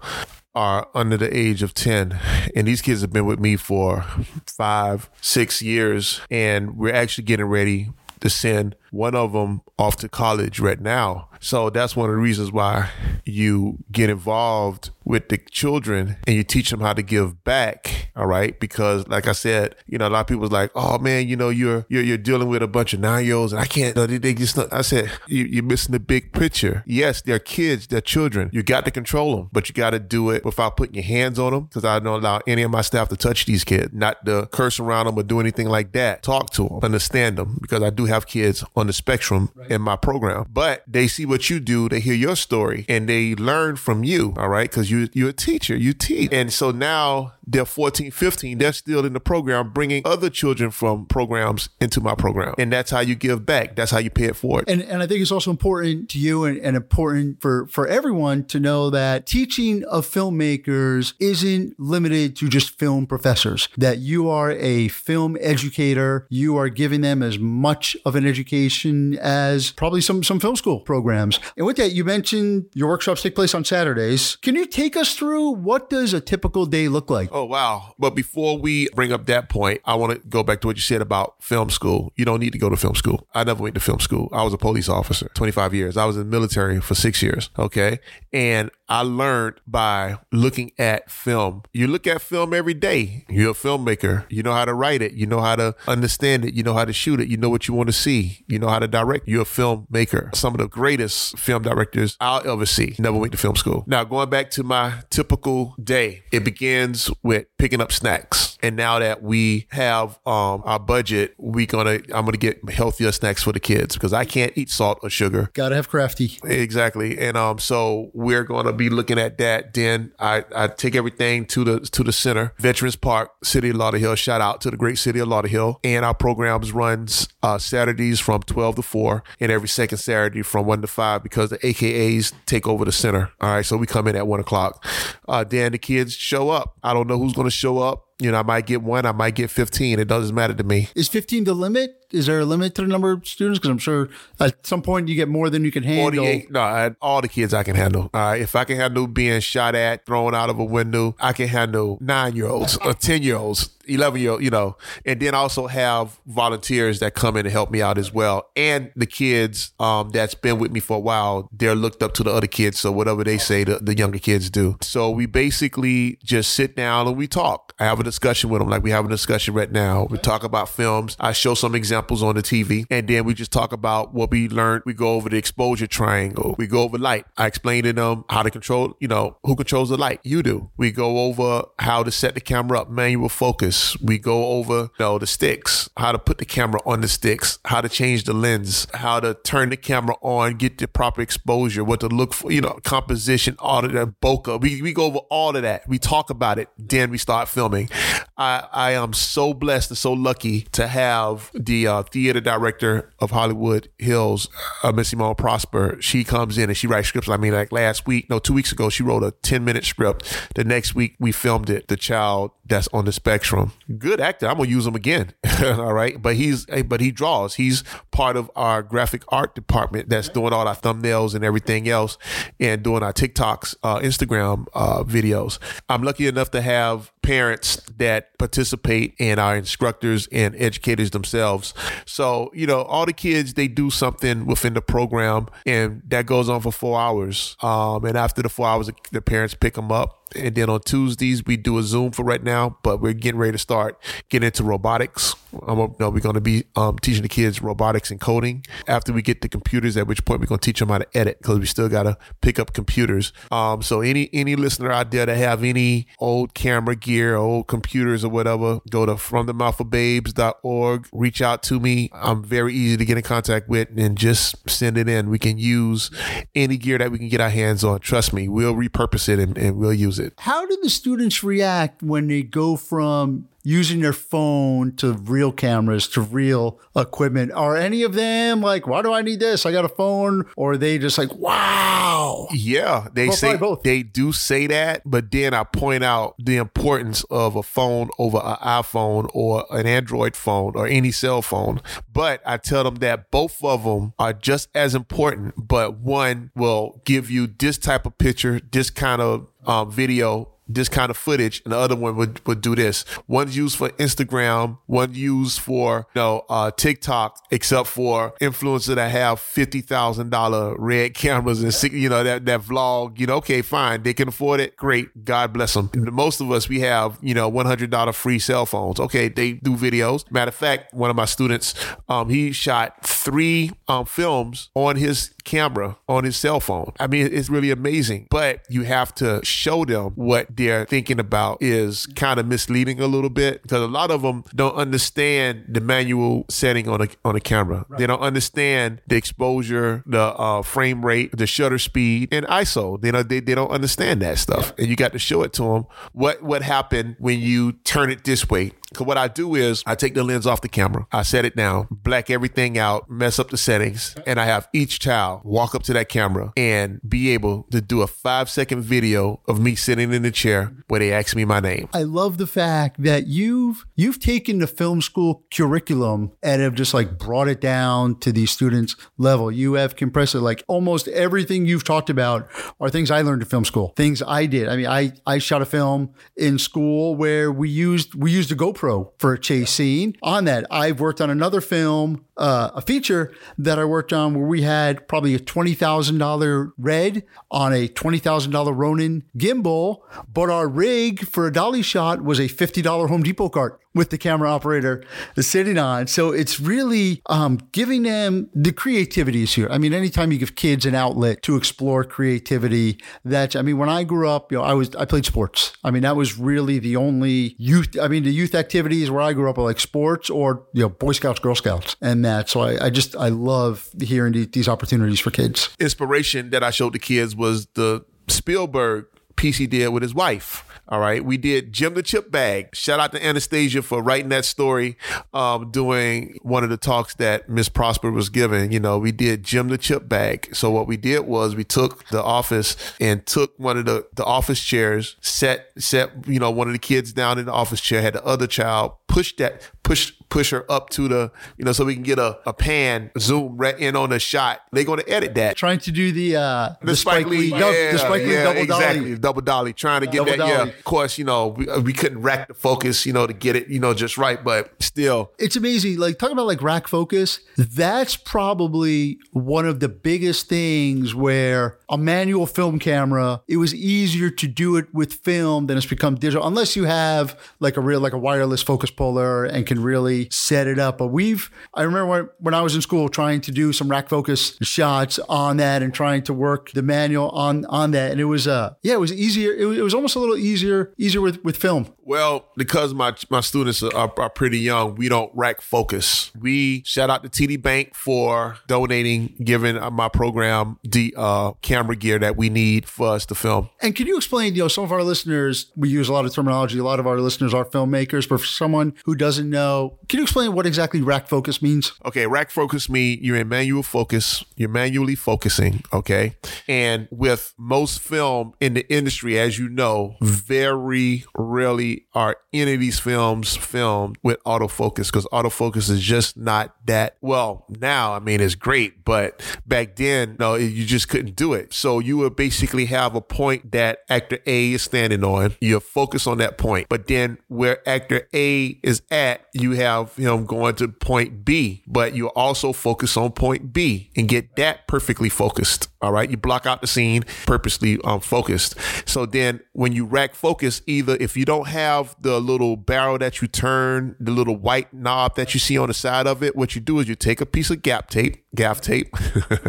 [0.56, 2.20] are under the age of 10
[2.56, 4.04] and these kids have been with me for
[4.48, 7.90] five six years and we're actually getting ready
[8.20, 12.22] to send one of them off to college right now so that's one of the
[12.22, 12.90] reasons why
[13.26, 18.26] you get involved with the children and you teach them how to give back all
[18.28, 18.60] right?
[18.60, 21.50] Because like i said you know a lot of people's like oh man you know
[21.50, 24.18] you're you're, you're dealing with a bunch of nine year olds and i can't they,
[24.18, 26.84] they just not, i said you, you're missing the big picture.
[26.86, 28.50] Yes they're kids they're children.
[28.52, 31.40] You got to control them but you got to do it without putting your hands
[31.40, 34.26] on them because i don't allow any of my staff to touch these kids not
[34.26, 36.24] to curse around them or do anything like that.
[36.24, 39.96] Talk to them understand them because i do have kids on the spectrum in my
[39.96, 40.46] program.
[40.52, 44.34] But they see what you do they hear your story and they learn from you
[44.38, 44.70] all right?
[44.70, 46.34] Because you you're a teacher you teach.
[46.34, 51.06] And so now they're 14 15 they're still in the program bringing other children from
[51.06, 54.36] programs into my program and that's how you give back that's how you pay it
[54.36, 57.88] forward And, and I think it's also important to you and, and important for, for
[57.88, 64.30] everyone to know that teaching of filmmakers isn't limited to just film professors, that you
[64.30, 66.28] are a film educator.
[66.30, 70.80] You are giving them as much of an education as probably some, some film school
[70.80, 71.40] programs.
[71.58, 74.38] And with that, you mentioned your workshops take place on Saturdays.
[74.38, 77.30] Can you take us through what does a typical day look like?
[77.40, 77.94] Oh, wow.
[77.98, 80.82] But before we bring up that point, I want to go back to what you
[80.82, 82.12] said about film school.
[82.18, 83.26] You don't need to go to film school.
[83.34, 84.28] I never went to film school.
[84.34, 85.96] I was a police officer, 25 years.
[85.96, 87.50] I was in the military for six years.
[87.58, 88.00] Okay.
[88.34, 91.64] And I learned by looking at film.
[91.74, 93.26] You look at film every day.
[93.30, 94.26] You're a filmmaker.
[94.30, 95.14] You know how to write it.
[95.14, 96.56] You know how to understand it.
[96.56, 97.28] You know how to shoot it.
[97.28, 98.44] You know what you want to see.
[98.48, 99.28] You know how to direct.
[99.28, 100.36] You're a filmmaker.
[100.36, 103.84] Some of the greatest film directors I'll ever see never went to film school.
[103.86, 108.49] Now, going back to my typical day, it begins with picking up snacks.
[108.62, 113.44] And now that we have um, our budget, we gonna I'm gonna get healthier snacks
[113.44, 115.50] for the kids because I can't eat salt or sugar.
[115.54, 116.38] Gotta have crafty.
[116.44, 117.18] Exactly.
[117.20, 119.74] And um so we're gonna be looking at that.
[119.74, 124.18] Then I, I take everything to the to the center, Veterans Park, City of Lauderhill.
[124.18, 125.78] Shout out to the great city of Lauderhill.
[125.84, 130.66] And our programs runs uh Saturdays from twelve to four and every second Saturday from
[130.66, 133.32] one to five because the AKAs take over the center.
[133.42, 133.66] All right.
[133.66, 134.86] So we come in at one o'clock.
[135.28, 136.76] Uh then the kids show up.
[136.84, 138.06] I don't know who's gonna show up.
[138.20, 139.98] You know, I might get one, I might get 15.
[140.00, 140.90] It doesn't matter to me.
[140.94, 141.99] Is 15 the limit?
[142.12, 143.60] Is there a limit to the number of students?
[143.60, 146.26] Because I'm sure at some point you get more than you can handle.
[146.50, 148.10] No, I, all the kids I can handle.
[148.14, 151.48] Uh, if I can handle being shot at, thrown out of a window, I can
[151.48, 153.70] handle nine year olds or 10 year olds.
[153.90, 157.72] 11 year old, you know, and then also have volunteers that come in and help
[157.72, 158.50] me out as well.
[158.56, 162.24] And the kids um, that's been with me for a while, they're looked up to
[162.24, 162.80] the other kids.
[162.80, 164.78] So whatever they say, the, the younger kids do.
[164.82, 167.74] So we basically just sit down and we talk.
[167.80, 170.06] I have a discussion with them like we have a discussion right now.
[170.08, 171.18] We talk about films.
[171.20, 174.50] I show some examples on the TV and then we just talk about what we
[174.50, 174.84] learned.
[174.86, 176.56] We go over the exposure triangle.
[176.58, 177.26] We go over light.
[177.38, 180.20] I explain to them how to control, you know, who controls the light?
[180.24, 180.70] You do.
[180.78, 184.00] We go over how to set the camera up, manual focus.
[184.02, 187.60] We go over, you know, the sticks, how to put the camera on the sticks,
[187.66, 191.84] how to change the lens, how to turn the camera on, get the proper exposure,
[191.84, 194.62] what to look for, you know, composition, all of that, bokeh.
[194.62, 195.88] We, we go over all of that.
[195.88, 196.70] We talk about it.
[196.78, 197.90] Then we start filming.
[198.38, 203.32] I, I am so blessed and so lucky to have the uh, theater director of
[203.32, 204.48] Hollywood Hills,
[204.84, 205.98] uh, Miss Simone Prosper.
[206.00, 207.30] She comes in and she writes scripts.
[207.30, 210.50] I mean, like last week, no, two weeks ago, she wrote a 10 minute script.
[210.56, 211.88] The next week, we filmed it.
[211.88, 213.74] The child that's on the spectrum.
[213.98, 214.48] Good actor.
[214.48, 215.34] I'm gonna use him again.
[215.64, 217.56] all right, but he's but he draws.
[217.56, 222.18] He's part of our graphic art department that's doing all our thumbnails and everything else,
[222.60, 225.60] and doing our TikToks, uh, Instagram uh, videos.
[225.90, 231.74] I'm lucky enough to have parents that participate and our instructors and educators themselves.
[232.06, 236.50] So, you know, all the kids, they do something within the program and that goes
[236.50, 237.56] on for four hours.
[237.62, 241.46] Um, and after the four hours, the parents pick them up and then on Tuesdays
[241.46, 244.64] we do a Zoom for right now, but we're getting ready to start getting into
[244.64, 245.36] robotics.
[245.68, 248.66] Um, you know, we're going to be um, teaching the kids robotics and coding.
[248.88, 251.08] After we get the computers, at which point we're going to teach them how to
[251.18, 253.34] edit because we still got to pick up computers.
[253.52, 258.24] Um, so any any listener out there that have any old camera gear, old computers
[258.24, 261.08] or whatever, go to fromthemouthofbabes.org.
[261.12, 262.10] Reach out to me.
[262.14, 265.30] I'm very easy to get in contact with, and just send it in.
[265.30, 266.12] We can use
[266.56, 268.00] any gear that we can get our hands on.
[268.00, 270.34] Trust me, we'll repurpose it and, and we'll use it.
[270.38, 276.08] How do the students react when they go from using their phone to real cameras
[276.10, 277.52] to real equipment?
[277.52, 279.66] Are any of them like, why do I need this?
[279.66, 280.46] I got a phone.
[280.56, 282.48] Or are they just like, wow?
[282.52, 283.84] Yeah, they Well, say both.
[283.84, 288.38] they do say that, but then I point out the importance of a phone over
[288.38, 291.82] an iPhone or an Android phone or any cell phone.
[292.12, 297.02] But I tell them that both of them are just as important, but one will
[297.06, 301.62] give you this type of picture, this kind of um, video this kind of footage
[301.66, 303.04] and the other one would, would do this.
[303.28, 309.10] One's used for Instagram, one used for, you know, uh, TikTok, except for influencers that
[309.10, 314.04] have $50,000 red cameras and, you know, that, that vlog, you know, okay, fine.
[314.04, 314.78] They can afford it.
[314.78, 315.26] Great.
[315.26, 315.90] God bless them.
[315.96, 319.00] Most of us, we have, you know, $100 free cell phones.
[319.00, 319.28] Okay.
[319.28, 320.30] They do videos.
[320.32, 321.74] Matter of fact, one of my students,
[322.08, 326.94] um, he shot three, um, films on his camera on his cell phone.
[327.00, 331.58] I mean, it's really amazing, but you have to show them what they're thinking about
[331.62, 335.82] is kind of misleading a little bit because a lot of them don't understand the
[335.82, 337.86] manual setting on a on a camera.
[337.98, 343.00] They don't understand the exposure, the uh, frame rate, the shutter speed, and ISO.
[343.02, 345.64] They know they, they don't understand that stuff, and you got to show it to
[345.64, 345.86] them.
[346.14, 348.72] What what happened when you turn it this way?
[348.94, 351.56] Cause what I do is I take the lens off the camera, I set it
[351.56, 355.84] down, black everything out, mess up the settings, and I have each child walk up
[355.84, 360.12] to that camera and be able to do a five second video of me sitting
[360.12, 361.88] in the chair where they ask me my name.
[361.94, 366.94] I love the fact that you've you've taken the film school curriculum and have just
[366.94, 369.52] like brought it down to the students level.
[369.52, 373.48] You have compressed it like almost everything you've talked about are things I learned in
[373.48, 373.94] film school.
[373.96, 374.68] Things I did.
[374.68, 378.56] I mean, I I shot a film in school where we used we used a
[378.56, 380.16] GoPro for a chase scene.
[380.22, 384.48] On that, I've worked on another film, uh, a feature that I worked on where
[384.48, 390.02] we had probably a twenty thousand dollar red on a twenty thousand dollar Ronin gimbal,
[390.32, 394.12] but our rig for a dolly shot was a fifty dollar Home Depot cart with
[394.12, 395.04] the camera operator
[395.38, 396.08] sitting on.
[396.08, 399.68] So it's really um, giving them the creativity is here.
[399.70, 403.90] I mean, anytime you give kids an outlet to explore creativity, that's I mean, when
[403.90, 405.74] I grew up, you know, I was I played sports.
[405.84, 408.00] I mean, that was really the only youth.
[408.02, 410.90] I mean, the youth activities where I grew up are like sports or you know,
[410.90, 412.48] Boy Scouts, Girl Scouts, and that.
[412.50, 415.70] So I, I just I love hearing the- these opportunities for kids.
[415.78, 420.64] Inspiration that I showed the kids was the Spielberg piece he did with his wife.
[420.90, 421.24] All right.
[421.24, 422.76] We did Jim the Chip Bag.
[422.76, 424.98] Shout out to Anastasia for writing that story,
[425.36, 428.72] um, doing one of the talks that Miss Prosper was giving.
[428.72, 430.50] You know, we did Jim the Chip Bag.
[430.56, 434.26] So what we did was we took the office and took one of the, the
[434.26, 438.02] office chairs, set, set, you know, one of the kids down in the office chair,
[438.02, 441.84] had the other child push that, push, push her up to the, you know, so
[441.84, 444.62] we can get a, a pan zoom right in on the shot.
[444.72, 445.58] They're going to edit that.
[445.58, 448.62] Trying to do the uh, The, Spike Lee, dou- yeah, the Spike Lee yeah, double
[448.62, 449.18] exactly, dolly.
[449.18, 450.48] double dolly, trying to get Double that.
[450.48, 453.56] Yeah, of course, you know we, we couldn't rack the focus, you know, to get
[453.56, 455.98] it, you know, just right, but still, it's amazing.
[455.98, 461.98] Like talking about like rack focus, that's probably one of the biggest things where a
[461.98, 466.46] manual film camera, it was easier to do it with film than it's become digital,
[466.46, 470.68] unless you have like a real like a wireless focus puller and can really set
[470.68, 470.98] it up.
[470.98, 474.10] But we've I remember when, when I was in school trying to do some rack
[474.10, 478.12] focus shots on that and trying to work the manual on on that.
[478.12, 479.54] And it was uh yeah, it was easier.
[479.54, 481.94] It was, it was almost a little easier easier with, with film.
[482.04, 486.32] well, because my my students are, are, are pretty young, we don't rack focus.
[486.40, 491.96] We shout out to TD Bank for donating, giving uh, my program the uh, camera
[491.96, 493.70] gear that we need for us to film.
[493.82, 496.34] And can you explain, you know, some of our listeners, we use a lot of
[496.34, 496.80] terminology.
[496.80, 499.69] A lot of our listeners are filmmakers, but for someone who doesn't know,
[500.08, 501.94] can you explain what exactly rack focus means?
[502.06, 504.44] Okay, rack focus means you're in manual focus.
[504.56, 505.84] You're manually focusing.
[505.94, 506.36] Okay,
[506.68, 512.80] and with most film in the industry, as you know, very rarely are any of
[512.80, 517.66] these films filmed with autofocus because autofocus is just not that well.
[517.70, 521.74] Now, I mean, it's great, but back then, no, you just couldn't do it.
[521.74, 525.56] So you would basically have a point that actor A is standing on.
[525.62, 530.46] You focus on that point, but then where actor A is at, you have him
[530.46, 535.30] going to point B, but you also focus on point B and get that perfectly
[535.30, 535.90] focused.
[536.02, 536.30] All right.
[536.30, 538.76] You block out the scene purposely um, focused.
[539.06, 543.42] So then when you rack focus, either if you don't have the little barrel that
[543.42, 546.74] you turn, the little white knob that you see on the side of it, what
[546.74, 549.14] you do is you take a piece of gap tape, gaff tape,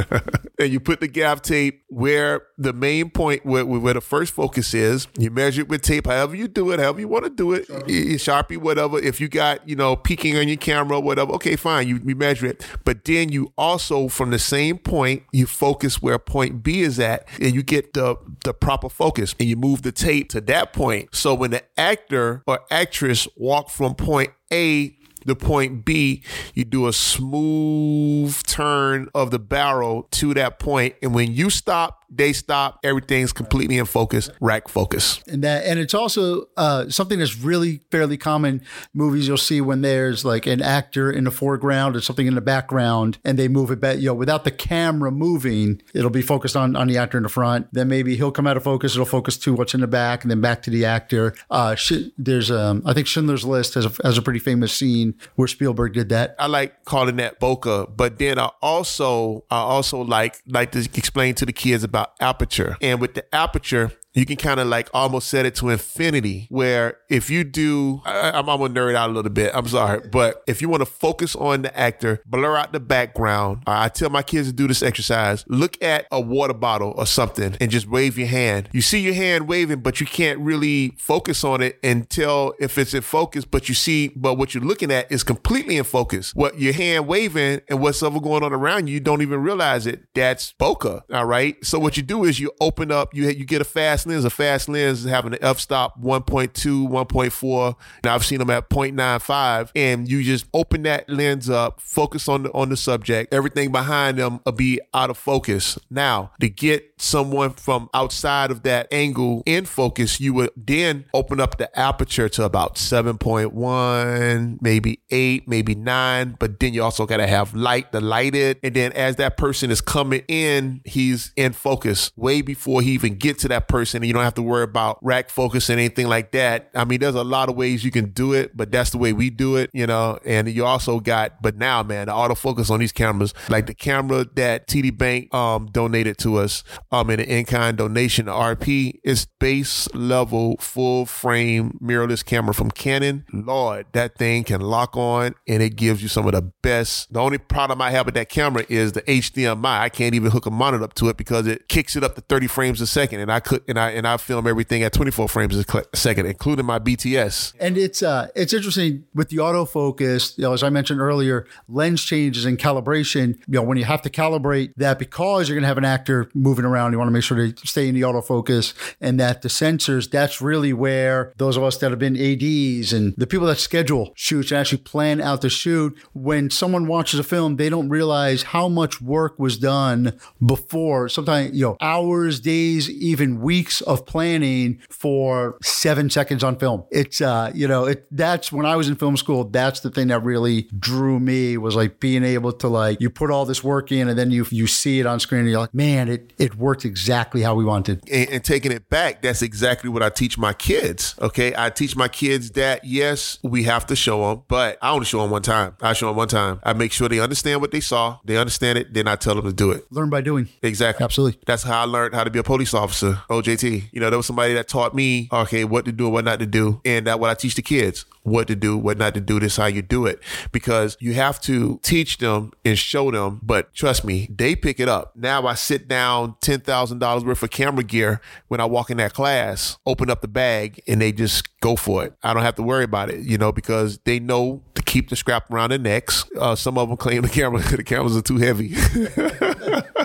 [0.60, 4.72] and you put the gaff tape where the main point where, where the first focus
[4.72, 5.08] is.
[5.18, 7.66] You measure it with tape, however you do it, however you want to do it,
[7.68, 8.98] Sharpie, Sharpie whatever.
[8.98, 12.46] If you got, you know, peeking on your camera, whatever, okay, fine, you, you measure
[12.46, 12.66] it.
[12.84, 17.28] But then you also, from the same point, you focus where point B is at,
[17.40, 21.14] and you get the the proper focus, and you move the tape to that point.
[21.14, 24.96] So when the actor or actress walk from point A
[25.26, 31.14] to point B, you do a smooth turn of the barrel to that point, and
[31.14, 32.80] when you stop, they stop.
[32.82, 35.22] Everything's completely in focus, rack focus.
[35.28, 38.62] And that, and it's also uh, something that's really fairly common.
[38.92, 42.40] Movies you'll see when there's like an actor in the foreground or something in the
[42.40, 43.98] background, and they move it back.
[43.98, 47.28] You know, without the camera moving, it'll be focused on on the actor in the
[47.28, 47.68] front.
[47.72, 48.94] Then maybe he'll come out of focus.
[48.94, 51.34] It'll focus to what's in the back, and then back to the actor.
[51.50, 51.76] Uh,
[52.18, 55.92] there's um, I think Schindler's List has a, has a pretty famous scene where Spielberg
[55.92, 56.34] did that.
[56.38, 61.34] I like calling that bokeh, but then I also I also like like to explain
[61.36, 62.76] to the kids about about aperture.
[62.80, 66.98] And with the aperture, you can kind of like almost set it to infinity where
[67.08, 70.60] if you do I, am gonna nerd out a little bit i'm sorry but if
[70.60, 74.48] you want to focus on the actor blur out the background i tell my kids
[74.48, 78.28] to do this exercise look at a water bottle or something and just wave your
[78.28, 78.68] hand.
[78.72, 82.94] You see your hand waving but you can't really focus on it until if it's
[82.94, 86.34] in focus but you see but what you're looking at is completely in focus.
[86.34, 89.86] What your hand waving and what's ever going on around you you don't even realize
[89.86, 90.04] it.
[90.14, 91.56] That's bokeh all right?
[91.64, 94.24] So what you do is you open up you you get a fast fast lens,
[94.24, 97.74] a fast lens is having an f-stop 1.2, 1.4.
[98.04, 102.44] Now I've seen them at 0.95, and you just open that lens up, focus on
[102.44, 103.34] the on the subject.
[103.34, 105.78] Everything behind them will be out of focus.
[105.90, 111.40] Now to get someone from outside of that angle in focus, you would then open
[111.40, 116.36] up the aperture to about 7.1, maybe 8, maybe 9.
[116.38, 118.58] But then you also got to have light light it.
[118.62, 123.16] And then as that person is coming in, he's in focus way before he even
[123.16, 123.89] get to that person.
[123.94, 126.70] And you don't have to worry about rack focus and anything like that.
[126.74, 129.12] I mean, there's a lot of ways you can do it, but that's the way
[129.12, 130.18] we do it, you know.
[130.24, 134.26] And you also got, but now, man, the autofocus on these cameras, like the camera
[134.34, 139.00] that TD Bank um, donated to us, um, in an in-kind donation to RP.
[139.04, 143.24] is base level full frame mirrorless camera from Canon.
[143.32, 147.12] Lord, that thing can lock on and it gives you some of the best.
[147.12, 149.80] The only problem I have with that camera is the HDMI.
[149.80, 152.20] I can't even hook a monitor up to it because it kicks it up to
[152.20, 155.28] 30 frames a second, and I could and I and I film everything at 24
[155.28, 157.54] frames a second, including my BTS.
[157.58, 160.36] And it's uh it's interesting with the autofocus.
[160.38, 163.38] You know, as I mentioned earlier, lens changes and calibration.
[163.46, 166.30] You know, when you have to calibrate that because you're going to have an actor
[166.34, 166.92] moving around.
[166.92, 170.40] You want to make sure they stay in the autofocus and that the sensors, that's
[170.40, 174.50] really where those of us that have been ADs and the people that schedule shoots
[174.50, 178.68] and actually plan out the shoot, when someone watches a film, they don't realize how
[178.68, 181.08] much work was done before.
[181.08, 186.84] Sometimes, you know, hours, days, even weeks of planning for seven seconds on film.
[186.90, 190.08] It's, uh, you know, it, that's when I was in film school, that's the thing
[190.08, 193.92] that really drew me was like being able to like, you put all this work
[193.92, 196.56] in and then you, you see it on screen and you're like, man, it, it
[196.56, 198.02] worked exactly how we wanted.
[198.10, 201.14] And, and, taking it back, that's exactly what I teach my kids.
[201.20, 201.54] Okay.
[201.56, 205.20] I teach my kids that, yes, we have to show them, but I only show
[205.20, 205.76] them one time.
[205.80, 206.58] I show them one time.
[206.64, 209.44] I make sure they understand what they saw, they understand it, then I tell them
[209.44, 209.90] to do it.
[209.92, 210.48] Learn by doing.
[210.62, 211.04] Exactly.
[211.04, 211.40] Absolutely.
[211.46, 213.22] That's how I learned how to be a police officer,
[213.68, 216.38] You know, there was somebody that taught me, okay, what to do and what not
[216.40, 216.80] to do.
[216.84, 219.40] And that what I teach the kids what to do, what not to do.
[219.40, 220.20] This how you do it
[220.52, 223.40] because you have to teach them and show them.
[223.42, 225.16] But trust me, they pick it up.
[225.16, 228.98] Now I sit down ten thousand dollars worth of camera gear when I walk in
[228.98, 232.14] that class, open up the bag, and they just go for it.
[232.22, 235.16] I don't have to worry about it, you know, because they know to keep the
[235.16, 236.24] strap around their necks.
[236.38, 238.74] Uh, some of them claim the camera the cameras are too heavy.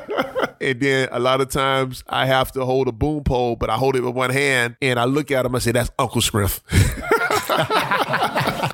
[0.62, 3.76] and then a lot of times I have to hold a boom pole, but I
[3.76, 6.22] hold it with one hand and I look at them and I say, "That's Uncle
[6.22, 6.62] Smith."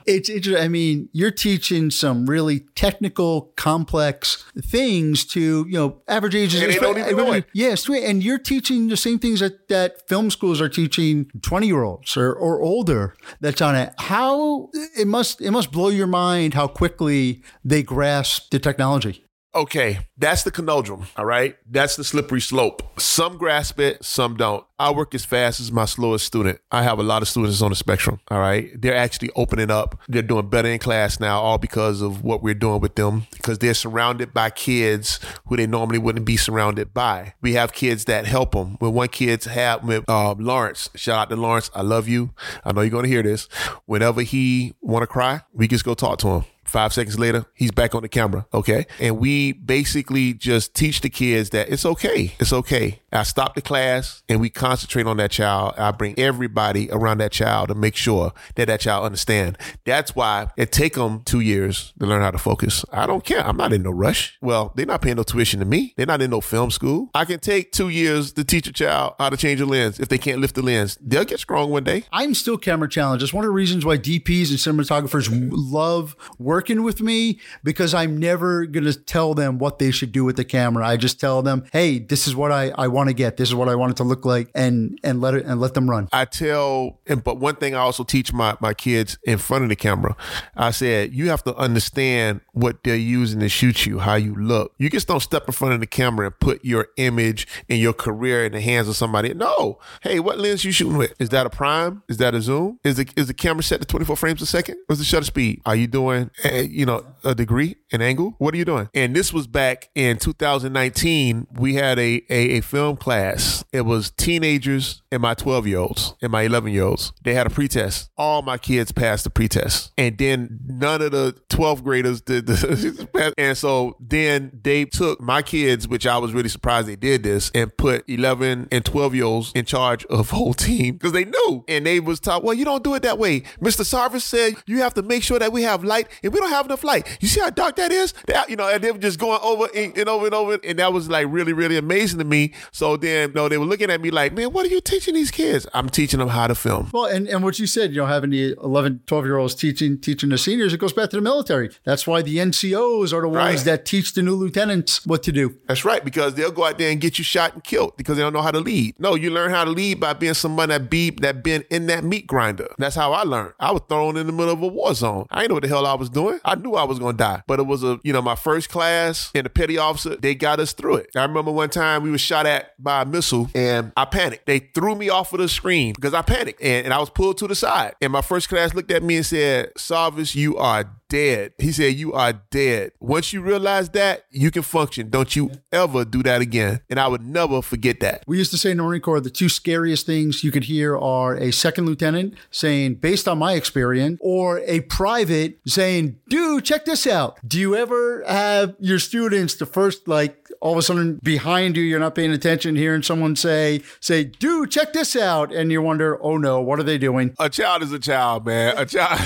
[0.05, 0.63] it's interesting.
[0.63, 6.61] I mean, you're teaching some really technical, complex things to you know average ages.
[6.61, 7.45] And they don't even know it.
[7.53, 11.83] Yes, and you're teaching the same things that, that film schools are teaching twenty year
[11.83, 13.15] olds or, or older.
[13.39, 13.93] That's on it.
[13.97, 19.25] How it must it must blow your mind how quickly they grasp the technology.
[19.53, 21.57] Okay, that's the conundrum, all right?
[21.69, 22.83] That's the slippery slope.
[22.97, 24.65] Some grasp it, some don't.
[24.79, 26.61] I work as fast as my slowest student.
[26.71, 28.69] I have a lot of students on the spectrum, all right?
[28.81, 29.99] They're actually opening up.
[30.07, 33.59] They're doing better in class now, all because of what we're doing with them, because
[33.59, 37.33] they're surrounded by kids who they normally wouldn't be surrounded by.
[37.41, 38.77] We have kids that help them.
[38.79, 42.33] When one kid's have with uh, Lawrence, shout out to Lawrence, I love you.
[42.63, 43.49] I know you're going to hear this.
[43.85, 46.45] Whenever he want to cry, we just go talk to him.
[46.71, 48.45] Five seconds later, he's back on the camera.
[48.53, 48.85] Okay.
[48.97, 52.33] And we basically just teach the kids that it's okay.
[52.39, 53.01] It's okay.
[53.11, 55.73] I stop the class and we concentrate on that child.
[55.77, 59.57] I bring everybody around that child to make sure that that child understand.
[59.83, 62.85] That's why it take them two years to learn how to focus.
[62.93, 63.45] I don't care.
[63.45, 64.37] I'm not in no rush.
[64.39, 65.93] Well, they're not paying no tuition to me.
[65.97, 67.09] They're not in no film school.
[67.13, 69.99] I can take two years to teach a child how to change a lens.
[69.99, 72.05] If they can't lift the lens, they'll get strong one day.
[72.13, 73.23] I'm still camera challenged.
[73.23, 78.17] It's one of the reasons why DPs and cinematographers love working with me because I'm
[78.17, 80.85] never going to tell them what they should do with the camera.
[80.85, 83.37] I just tell them, hey, this is what I, I want to get.
[83.37, 85.73] This is what I want it to look like and, and let it, and let
[85.73, 86.07] them run.
[86.11, 89.69] I tell, and but one thing I also teach my, my kids in front of
[89.69, 90.15] the camera,
[90.55, 94.73] I said, you have to understand what they're using to shoot you, how you look.
[94.77, 97.93] You just don't step in front of the camera and put your image and your
[97.93, 99.33] career in the hands of somebody.
[99.33, 99.79] No.
[100.01, 101.13] Hey, what lens you shooting with?
[101.19, 102.03] Is that a prime?
[102.07, 102.79] Is that a zoom?
[102.83, 104.77] Is the, is the camera set to 24 frames a second?
[104.87, 105.61] What's the shutter speed?
[105.65, 108.35] Are you doing, Eh, you know, a degree, an angle?
[108.37, 108.89] What are you doing?
[108.93, 111.47] And this was back in 2019.
[111.53, 113.63] We had a, a, a film class.
[113.71, 117.13] It was teenagers and my 12 year olds and my 11 year olds.
[117.23, 118.09] They had a pretest.
[118.17, 119.93] All my kids passed the pretest.
[119.97, 125.41] And then none of the 12th graders did the, and so then they took my
[125.41, 129.23] kids, which I was really surprised they did this, and put 11 and 12 year
[129.23, 131.63] olds in charge of whole team because they knew.
[131.69, 133.41] And they was taught, well, you don't do it that way.
[133.61, 133.85] Mr.
[133.85, 136.65] Sarvis said you have to make sure that we have light and we don't have
[136.65, 137.07] enough light.
[137.21, 138.13] You see how dark that is?
[138.27, 140.59] That, you know, and they were just going over and, and over and over.
[140.63, 142.53] And that was like really, really amazing to me.
[142.71, 145.13] So then, you know, they were looking at me like, man, what are you teaching
[145.13, 145.65] these kids?
[145.73, 146.89] I'm teaching them how to film.
[146.93, 149.97] Well, and, and what you said, you know, having the 11, 12 year olds teaching,
[149.99, 151.69] teaching the seniors, it goes back to the military.
[151.83, 153.59] That's why the NCOs are the ones Right.
[153.65, 155.55] that teach the new lieutenants what to do.
[155.67, 158.23] That's right, because they'll go out there and get you shot and killed because they
[158.23, 158.95] don't know how to lead.
[158.99, 162.03] No, you learn how to lead by being someone that be that been in that
[162.03, 162.67] meat grinder.
[162.77, 163.53] That's how I learned.
[163.59, 165.25] I was thrown in the middle of a war zone.
[165.31, 166.30] I didn't know what the hell I was doing.
[166.43, 167.43] I knew I was gonna die.
[167.47, 170.59] But it was a you know, my first class and the petty officer, they got
[170.59, 171.09] us through it.
[171.15, 174.45] I remember one time we were shot at by a missile and I panicked.
[174.45, 177.37] They threw me off of the screen because I panicked and, and I was pulled
[177.39, 177.95] to the side.
[178.01, 181.51] And my first class looked at me and said, Sarvis, you are dead.
[181.57, 182.93] He said, You are dead.
[182.99, 185.09] Once you realize that, you can function.
[185.09, 186.79] Don't you ever do that again.
[186.89, 188.23] And I would never forget that.
[188.25, 190.97] We used to say in the Marine Corps the two scariest things you could hear
[190.97, 196.85] are a second lieutenant saying, based on my experience, or a private saying, dude, check
[196.85, 197.37] this out.
[197.45, 201.83] Do you ever have your students the first, like, all of a sudden behind you,
[201.83, 205.51] you're not paying attention, hearing someone say, say, dude, check this out.
[205.51, 207.33] And you wonder, oh no, what are they doing?
[207.39, 208.75] A child is a child, man.
[208.77, 209.19] A child.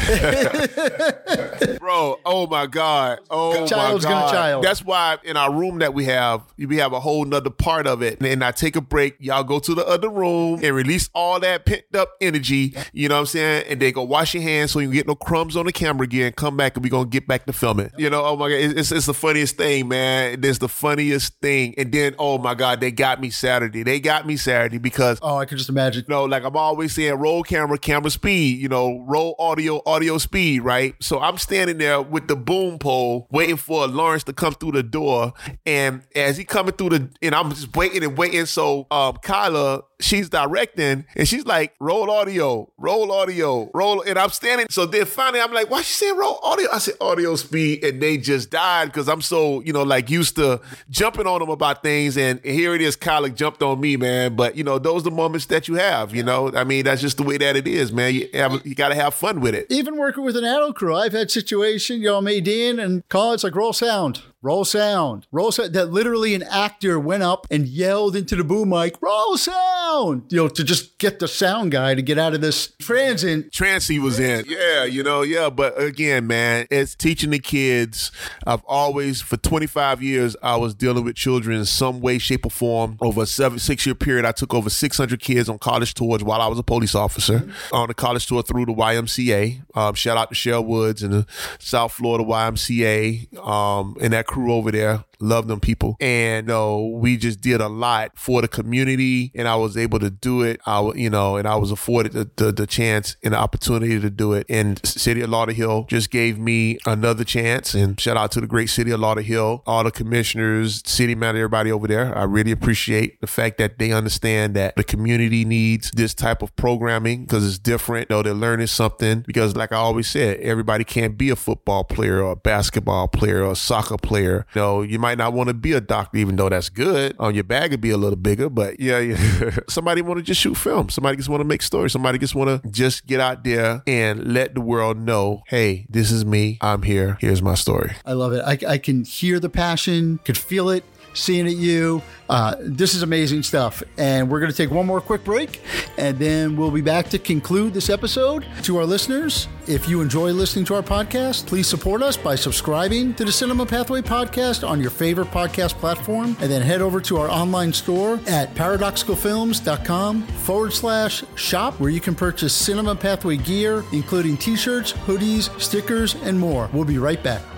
[1.79, 3.19] Bro, oh my God.
[3.29, 4.31] Oh Child's my God.
[4.31, 4.63] child.
[4.63, 8.01] That's why in our room that we have, we have a whole nother part of
[8.01, 8.21] it.
[8.21, 9.15] And I take a break.
[9.19, 12.75] Y'all go to the other room and release all that pent up energy.
[12.93, 13.65] You know what I'm saying?
[13.69, 16.03] And then go wash your hands so you can get no crumbs on the camera
[16.03, 16.31] again.
[16.33, 17.91] Come back and we're gonna get back to filming.
[17.97, 18.55] You know, oh my God.
[18.55, 20.43] It's, it's the funniest thing, man.
[20.43, 21.73] It's the funniest thing.
[21.77, 23.83] And then, oh my God, they got me Saturday.
[23.83, 26.05] They got me Saturday because Oh, I can just imagine.
[26.07, 30.17] you know, like I'm always saying, roll camera, camera speed, you know, roll audio, audio
[30.17, 30.93] speed, right?
[30.99, 34.83] So I'm standing there with the boom pole waiting for Lawrence to come through the
[34.83, 35.33] door.
[35.65, 38.45] And as he coming through the, and I'm just waiting and waiting.
[38.45, 44.01] So um, Kyla, she's directing and she's like, roll audio, roll audio, roll.
[44.01, 44.67] And I'm standing.
[44.69, 46.69] So then finally I'm like, why she saying roll audio?
[46.71, 47.83] I said audio speed.
[47.83, 51.49] And they just died because I'm so, you know, like used to jumping on them
[51.49, 52.17] about things.
[52.17, 54.35] And here it is, Kyla jumped on me, man.
[54.35, 56.51] But, you know, those are the moments that you have, you know?
[56.53, 58.13] I mean, that's just the way that it is, man.
[58.13, 58.29] You,
[58.63, 59.67] you got to have fun with it.
[59.69, 63.33] Even working with an adult crew, I've had situation, you know, I'm ADing and call
[63.33, 64.21] it's like roll sound.
[64.45, 65.73] Roll sound, roll sound.
[65.73, 70.37] That literally an actor went up and yelled into the boom mic, roll sound, you
[70.37, 73.51] know, to just get the sound guy to get out of this transit.
[73.51, 74.45] Trancy was in.
[74.47, 75.49] Yeah, you know, yeah.
[75.49, 78.11] But again, man, it's teaching the kids.
[78.45, 82.51] I've always, for 25 years, I was dealing with children in some way, shape, or
[82.51, 82.97] form.
[83.01, 86.41] Over a seven, six year period, I took over 600 kids on college tours while
[86.41, 87.75] I was a police officer mm-hmm.
[87.75, 89.63] on a college tour through the YMCA.
[89.75, 91.25] Um, shout out to Shell Woods and the
[91.57, 95.01] South Florida YMCA um, and that crew over there.
[95.19, 95.95] Love them people.
[95.99, 100.09] And no, we just did a lot for the community and I was able to
[100.09, 100.59] do it.
[100.65, 104.09] I, you know, and I was afforded the, the, the chance and the opportunity to
[104.09, 104.45] do it.
[104.49, 107.73] And City of Lauderhill just gave me another chance.
[107.73, 111.71] And shout out to the great City of Lauderhill, all the commissioners, city manager, everybody
[111.71, 112.17] over there.
[112.17, 116.55] I really appreciate the fact that they understand that the community needs this type of
[116.55, 118.09] programming because it's different.
[118.09, 121.83] Though know, they're learning something because like I always said, everybody can't be a football
[121.83, 124.45] player or a basketball player or a soccer player.
[124.55, 127.15] You know, you might not want to be a doctor, even though that's good.
[127.19, 129.57] On um, your bag would be a little bigger, but yeah, yeah.
[129.69, 130.89] somebody want to just shoot film.
[130.89, 131.91] Somebody just want to make stories.
[131.91, 136.11] Somebody just want to just get out there and let the world know, hey, this
[136.11, 136.57] is me.
[136.61, 137.17] I'm here.
[137.19, 137.93] Here's my story.
[138.05, 138.43] I love it.
[138.45, 140.83] I, I can hear the passion, could feel it
[141.15, 142.01] seeing it you.
[142.29, 143.83] Uh, this is amazing stuff.
[143.97, 145.61] And we're going to take one more quick break
[145.97, 148.45] and then we'll be back to conclude this episode.
[148.63, 153.13] To our listeners, if you enjoy listening to our podcast, please support us by subscribing
[153.15, 157.17] to the Cinema Pathway podcast on your favorite podcast platform and then head over to
[157.17, 163.83] our online store at paradoxicalfilms.com forward slash shop where you can purchase Cinema Pathway gear,
[163.91, 166.69] including t shirts, hoodies, stickers, and more.
[166.73, 167.54] We'll be right back.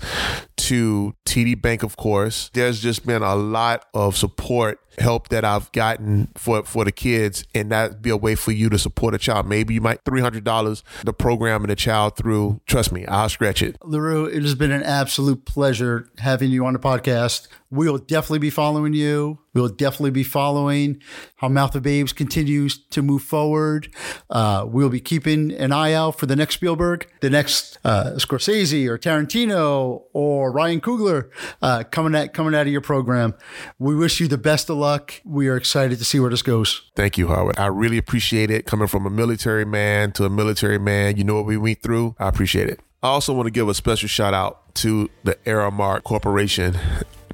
[0.56, 2.50] to TD Bank, of course.
[2.54, 7.46] There's just been a lot of support help that I've gotten for for the kids,
[7.54, 9.48] and that be a way for you to support a child.
[9.48, 12.62] Maybe you might three hundred dollars the program and the child through.
[12.66, 13.80] Trust me, I'll scratch it.
[13.82, 17.48] Lerue, it has been an absolute pleasure having you on the podcast.
[17.72, 19.40] We'll definitely be following you.
[19.54, 21.02] We'll definitely be following
[21.38, 23.94] how Mouth of Babes continues to move forward.
[24.30, 28.88] Uh, we'll be keeping an eye out for the next Spielberg, the next uh, Scorsese
[28.88, 31.30] or Tarantino or Ryan Coogler
[31.62, 33.34] uh, coming at coming out of your program.
[33.80, 35.22] We wish you the best of luck.
[35.26, 36.90] We are excited to see where this goes.
[36.96, 37.58] Thank you, Howard.
[37.58, 38.66] I really appreciate it.
[38.66, 42.16] Coming from a military man to a military man, you know what we went through.
[42.20, 42.80] I appreciate it.
[43.02, 46.78] I also want to give a special shout out to the Aramark Corporation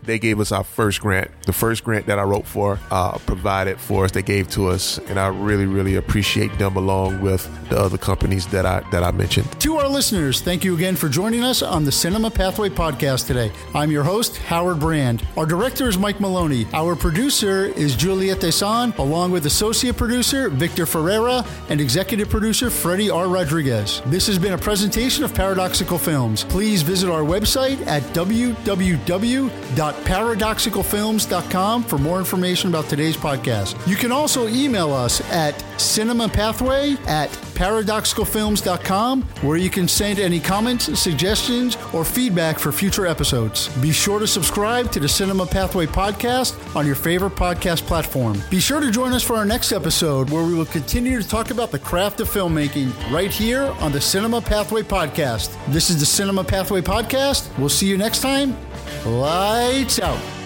[0.03, 1.29] they gave us our first grant.
[1.43, 4.97] The first grant that I wrote for, uh, provided for us, they gave to us,
[5.07, 9.11] and I really, really appreciate them along with the other companies that I that I
[9.11, 9.59] mentioned.
[9.61, 13.51] To our listeners, thank you again for joining us on the Cinema Pathway podcast today.
[13.73, 15.25] I'm your host, Howard Brand.
[15.37, 16.67] Our director is Mike Maloney.
[16.73, 23.09] Our producer is Juliette Desan, along with associate producer Victor Ferreira and executive producer Freddie
[23.09, 23.27] R.
[23.27, 24.01] Rodriguez.
[24.07, 26.43] This has been a presentation of Paradoxical Films.
[26.43, 29.51] Please visit our website at www
[29.91, 33.75] www.paradoxicalfilms.com for more information about today's podcast.
[33.87, 40.99] You can also email us at cinemapathway at paradoxicalfilms.com where you can send any comments,
[40.99, 43.67] suggestions, or feedback for future episodes.
[43.79, 48.41] Be sure to subscribe to the Cinema Pathway podcast on your favorite podcast platform.
[48.49, 51.51] Be sure to join us for our next episode where we will continue to talk
[51.51, 55.55] about the craft of filmmaking right here on the Cinema Pathway podcast.
[55.67, 57.55] This is the Cinema Pathway podcast.
[57.57, 58.57] We'll see you next time.
[59.05, 60.40] Lights out.